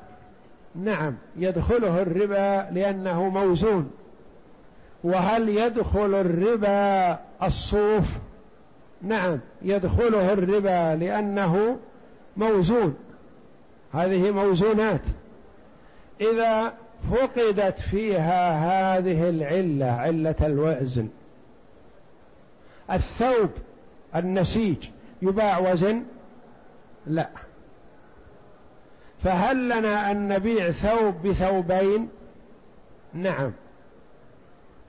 نعم 0.74 1.14
يدخله 1.36 2.02
الربا 2.02 2.70
لأنه 2.72 3.28
موزون. 3.28 3.90
وهل 5.04 5.48
يدخل 5.48 6.14
الربا 6.14 7.18
الصوف؟ 7.42 8.04
نعم 9.02 9.38
يدخله 9.62 10.32
الربا 10.32 10.96
لأنه 11.04 11.76
موزون. 12.36 12.96
هذه 13.96 14.30
موزونات. 14.30 15.00
إذا 16.20 16.72
فقدت 17.10 17.80
فيها 17.80 18.50
هذه 18.98 19.28
العلة 19.28 19.86
علة 19.86 20.34
الوزن. 20.40 21.08
الثوب 22.90 23.50
النسيج 24.16 24.76
يباع 25.22 25.58
وزن؟ 25.58 26.02
لا. 27.06 27.28
فهل 29.24 29.68
لنا 29.68 30.10
أن 30.10 30.28
نبيع 30.28 30.70
ثوب 30.70 31.26
بثوبين؟ 31.26 32.08
نعم. 33.14 33.52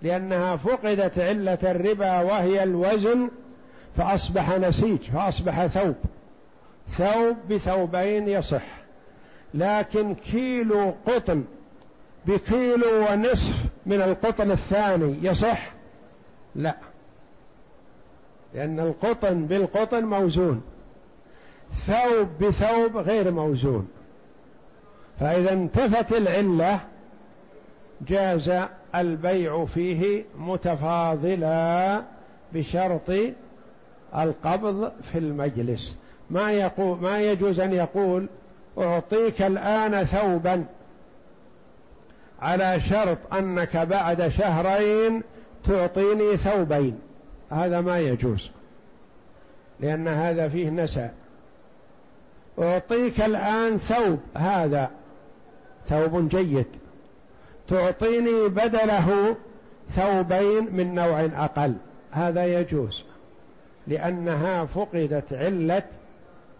لأنها 0.01 0.55
فقدت 0.55 1.19
علة 1.19 1.57
الربا 1.63 2.19
وهي 2.19 2.63
الوزن 2.63 3.29
فأصبح 3.97 4.57
نسيج 4.57 4.99
فأصبح 5.01 5.65
ثوب. 5.65 5.95
ثوب 6.89 7.35
بثوبين 7.49 8.27
يصح. 8.27 8.76
لكن 9.57 10.15
كيلو 10.15 10.93
قطن 11.05 11.43
بكيلو 12.25 13.05
ونصف 13.09 13.65
من 13.85 14.01
القطن 14.01 14.51
الثاني 14.51 15.17
يصح؟ 15.21 15.71
لا. 16.55 16.75
لأن 18.53 18.79
القطن 18.79 19.45
بالقطن 19.45 20.03
موزون. 20.03 20.61
ثوب 21.73 22.27
بثوب 22.41 22.97
غير 22.97 23.31
موزون. 23.31 23.87
فإذا 25.19 25.53
انتفت 25.53 26.13
العلة 26.13 26.79
جاز 28.07 28.51
البيع 28.95 29.65
فيه 29.65 30.25
متفاضلا 30.37 32.03
بشرط 32.53 33.11
القبض 34.15 34.91
في 35.11 35.17
المجلس. 35.17 35.95
ما 36.29 36.51
يقول 36.51 36.97
ما 37.01 37.19
يجوز 37.19 37.59
أن 37.59 37.73
يقول 37.73 38.27
أعطيك 38.77 39.41
الآن 39.41 40.03
ثوبا 40.03 40.65
على 42.41 42.79
شرط 42.81 43.17
أنك 43.33 43.77
بعد 43.77 44.27
شهرين 44.27 45.23
تعطيني 45.63 46.37
ثوبين. 46.37 46.99
هذا 47.51 47.81
ما 47.81 47.99
يجوز 47.99 48.51
لأن 49.79 50.07
هذا 50.07 50.49
فيه 50.49 50.69
نسى 50.69 51.09
أعطيك 52.59 53.21
الآن 53.21 53.77
ثوب 53.77 54.19
هذا 54.35 54.89
ثوب 55.89 56.29
جيد. 56.29 56.67
تعطيني 57.67 58.47
بدله 58.47 59.35
ثوبين 59.89 60.75
من 60.75 60.95
نوع 60.95 61.19
أقل 61.21 61.75
هذا 62.11 62.45
يجوز 62.59 63.03
لأنها 63.87 64.65
فقدت 64.65 65.33
علة 65.33 65.83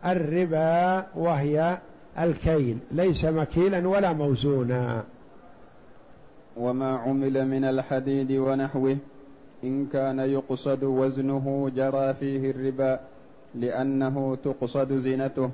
الربا 0.06 1.06
وهي 1.16 1.78
الكيل 2.20 2.78
ليس 2.92 3.26
مكيلا 3.26 3.88
ولا 3.88 4.14
موزونا. 4.14 5.04
وما 6.58 6.98
عمل 6.98 7.48
من 7.48 7.64
الحديد 7.64 8.32
ونحوه 8.32 8.98
إن 9.64 9.86
كان 9.86 10.20
يقصد 10.20 10.84
وزنه 10.84 11.72
جرى 11.76 12.14
فيه 12.14 12.52
الربا 12.52 13.00
لأنه 13.56 14.36
تقصد 14.36 14.94
زينته 14.94 15.52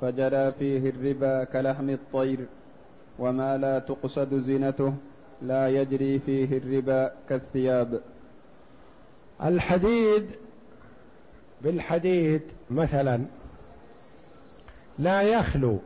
فجرى 0.00 0.52
فيه 0.52 0.90
الربا 0.90 1.44
كلحم 1.44 1.90
الطير. 1.90 2.46
وما 3.18 3.56
لا 3.56 3.78
تقصد 3.78 4.34
زينته 4.34 4.94
لا 5.42 5.68
يجري 5.68 6.18
فيه 6.18 6.58
الربا 6.58 7.12
كالثياب. 7.28 8.00
الحديد 9.44 10.26
بالحديد 11.62 12.42
مثلا 12.70 13.26
لا 14.98 15.22
يخلو. 15.22 15.78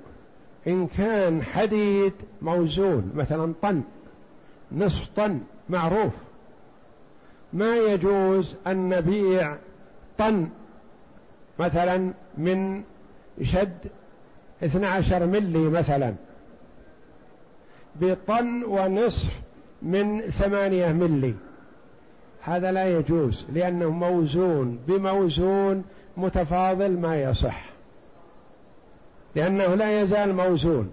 إن 0.67 0.87
كان 0.87 1.43
حديد 1.43 2.13
موزون 2.43 3.13
مثلا 3.15 3.55
طن 3.63 3.83
نصف 4.73 5.09
طن 5.17 5.41
معروف. 5.69 6.13
ما 7.53 7.77
يجوز 7.77 8.57
أن 8.67 8.89
نبيع 8.89 9.57
طن 10.19 10.49
مثلا 11.59 12.13
من 12.39 12.83
شد 13.43 13.79
12 14.63 15.27
ملي 15.27 15.69
مثلا. 15.69 16.15
بطن 18.01 18.65
ونصف 18.65 19.41
من 19.83 20.21
ثمانية 20.21 20.93
ملي. 20.93 21.35
هذا 22.43 22.73
لا 22.73 22.99
يجوز 22.99 23.47
لأنه 23.53 23.91
موزون. 23.91 24.79
بموزون 24.87 25.85
متفاضل 26.17 27.01
ما 27.01 27.23
يصح. 27.23 27.78
لأنه 29.39 29.75
لا 29.75 30.03
يزال 30.03 30.35
موزون. 30.35 30.91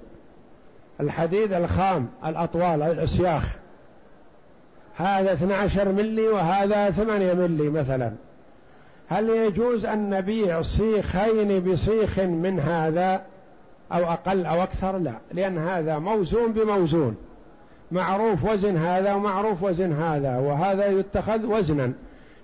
الحديد 0.99 1.53
الخام 1.53 2.07
الأطوال 2.25 2.81
الأسياخ. 2.81 3.55
هذا 4.95 5.33
12 5.33 5.91
ملي 5.91 6.27
وهذا 6.27 6.91
8 6.91 7.33
ملي 7.33 7.69
مثلا. 7.69 8.11
هل 9.07 9.29
يجوز 9.29 9.85
أن 9.85 10.09
نبيع 10.09 10.61
صيخين 10.61 11.59
بصيخ 11.59 12.19
من 12.19 12.59
هذا 12.59 13.21
أو 13.91 14.03
أقل 14.11 14.45
أو 14.45 14.63
أكثر؟ 14.63 14.97
لا 14.97 15.13
لأن 15.31 15.57
هذا 15.57 15.99
موزون 15.99 16.53
بموزون. 16.53 17.15
معروف 17.91 18.45
وزن 18.45 18.77
هذا 18.77 19.13
ومعروف 19.13 19.63
وزن 19.63 19.93
هذا 19.93 20.37
وهذا 20.37 20.87
يتخذ 20.87 21.45
وزنا. 21.45 21.93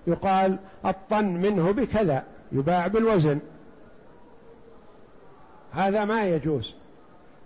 يقال 0.08 0.58
الطن 0.86 1.26
منه 1.26 1.72
بكذا 1.72 2.24
يباع 2.52 2.88
بالوزن. 2.88 3.40
هذا 5.74 6.06
ما 6.06 6.24
يجوز 6.24 6.74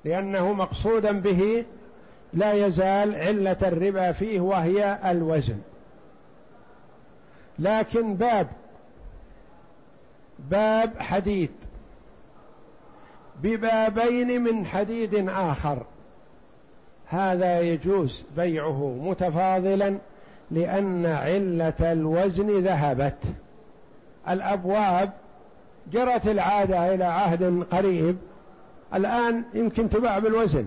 لأنه 0.05 0.53
مقصودا 0.53 1.11
به 1.11 1.65
لا 2.33 2.53
يزال 2.53 3.15
علة 3.15 3.57
الربا 3.61 4.11
فيه 4.11 4.39
وهي 4.39 4.99
الوزن. 5.05 5.57
لكن 7.59 8.15
باب 8.15 8.47
باب 10.39 10.99
حديد 10.99 11.51
ببابين 13.43 14.41
من 14.41 14.65
حديد 14.65 15.29
آخر. 15.29 15.85
هذا 17.07 17.59
يجوز 17.59 18.23
بيعه 18.37 18.95
متفاضلا 19.01 19.97
لأن 20.51 21.05
علة 21.05 21.91
الوزن 21.91 22.59
ذهبت. 22.59 23.23
الأبواب 24.29 25.11
جرت 25.91 26.27
العادة 26.27 26.93
إلى 26.93 27.03
عهد 27.03 27.63
قريب 27.71 28.17
الآن 28.93 29.43
يمكن 29.53 29.89
تباع 29.89 30.19
بالوزن 30.19 30.65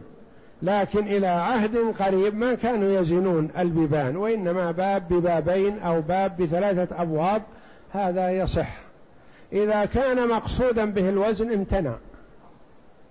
لكن 0.63 1.07
إلى 1.07 1.27
عهد 1.27 1.77
قريب 1.77 2.35
ما 2.35 2.55
كانوا 2.55 3.01
يزنون 3.01 3.49
البيبان 3.59 4.17
وإنما 4.17 4.71
باب 4.71 5.09
ببابين 5.11 5.79
أو 5.79 6.01
باب 6.01 6.37
بثلاثة 6.43 7.03
أبواب 7.03 7.43
هذا 7.93 8.31
يصح. 8.31 8.79
إذا 9.53 9.85
كان 9.85 10.29
مقصودا 10.29 10.85
به 10.85 11.09
الوزن 11.09 11.53
امتنع 11.53 11.95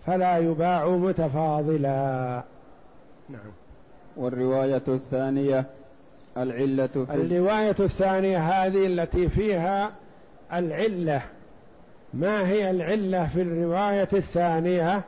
فلا 0.06 0.38
يباع 0.38 0.88
متفاضلا. 0.88 2.44
نعم. 3.30 3.52
والرواية 4.18 4.82
الثانية 4.88 5.66
العلة 6.38 6.88
في 6.88 7.06
الرواية 7.10 7.76
الثانية 7.80 8.38
هذه 8.38 8.86
التي 8.86 9.30
فيها 9.30 9.92
العلة. 10.54 11.22
ما 12.14 12.48
هي 12.48 12.70
العلة 12.70 13.28
في 13.28 13.42
الرواية 13.42 14.10
الثانية؟ 14.14 15.02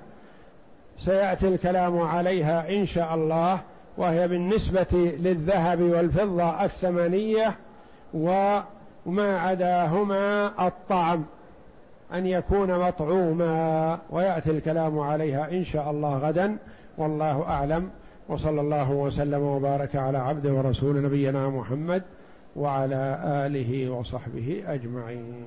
سيأتي 0.99 1.47
الكلام 1.47 1.99
عليها 1.99 2.69
إن 2.69 2.85
شاء 2.85 3.15
الله 3.15 3.61
وهي 3.97 4.27
بالنسبة 4.27 4.87
للذهب 4.93 5.81
والفضة 5.81 6.65
الثمنية 6.65 7.55
وما 8.13 9.39
عداهما 9.39 10.51
الطعم 10.67 11.25
أن 12.13 12.25
يكون 12.25 12.87
مطعوما. 12.87 13.99
ويأتي 14.09 14.51
الكلام 14.51 14.99
عليها 14.99 15.51
إن 15.51 15.63
شاء 15.63 15.91
الله 15.91 16.17
غدا 16.17 16.57
والله 16.97 17.47
أعلم. 17.47 17.89
وصلى 18.29 18.61
الله 18.61 18.91
وسلم 18.91 19.41
وبارك 19.41 19.95
على 19.95 20.17
عبده 20.17 20.53
ورسول 20.53 21.03
نبينا 21.03 21.49
محمد 21.49 22.03
وعلى 22.55 23.19
آله 23.25 23.89
وصحبه 23.89 24.63
أجمعين. 24.67 25.43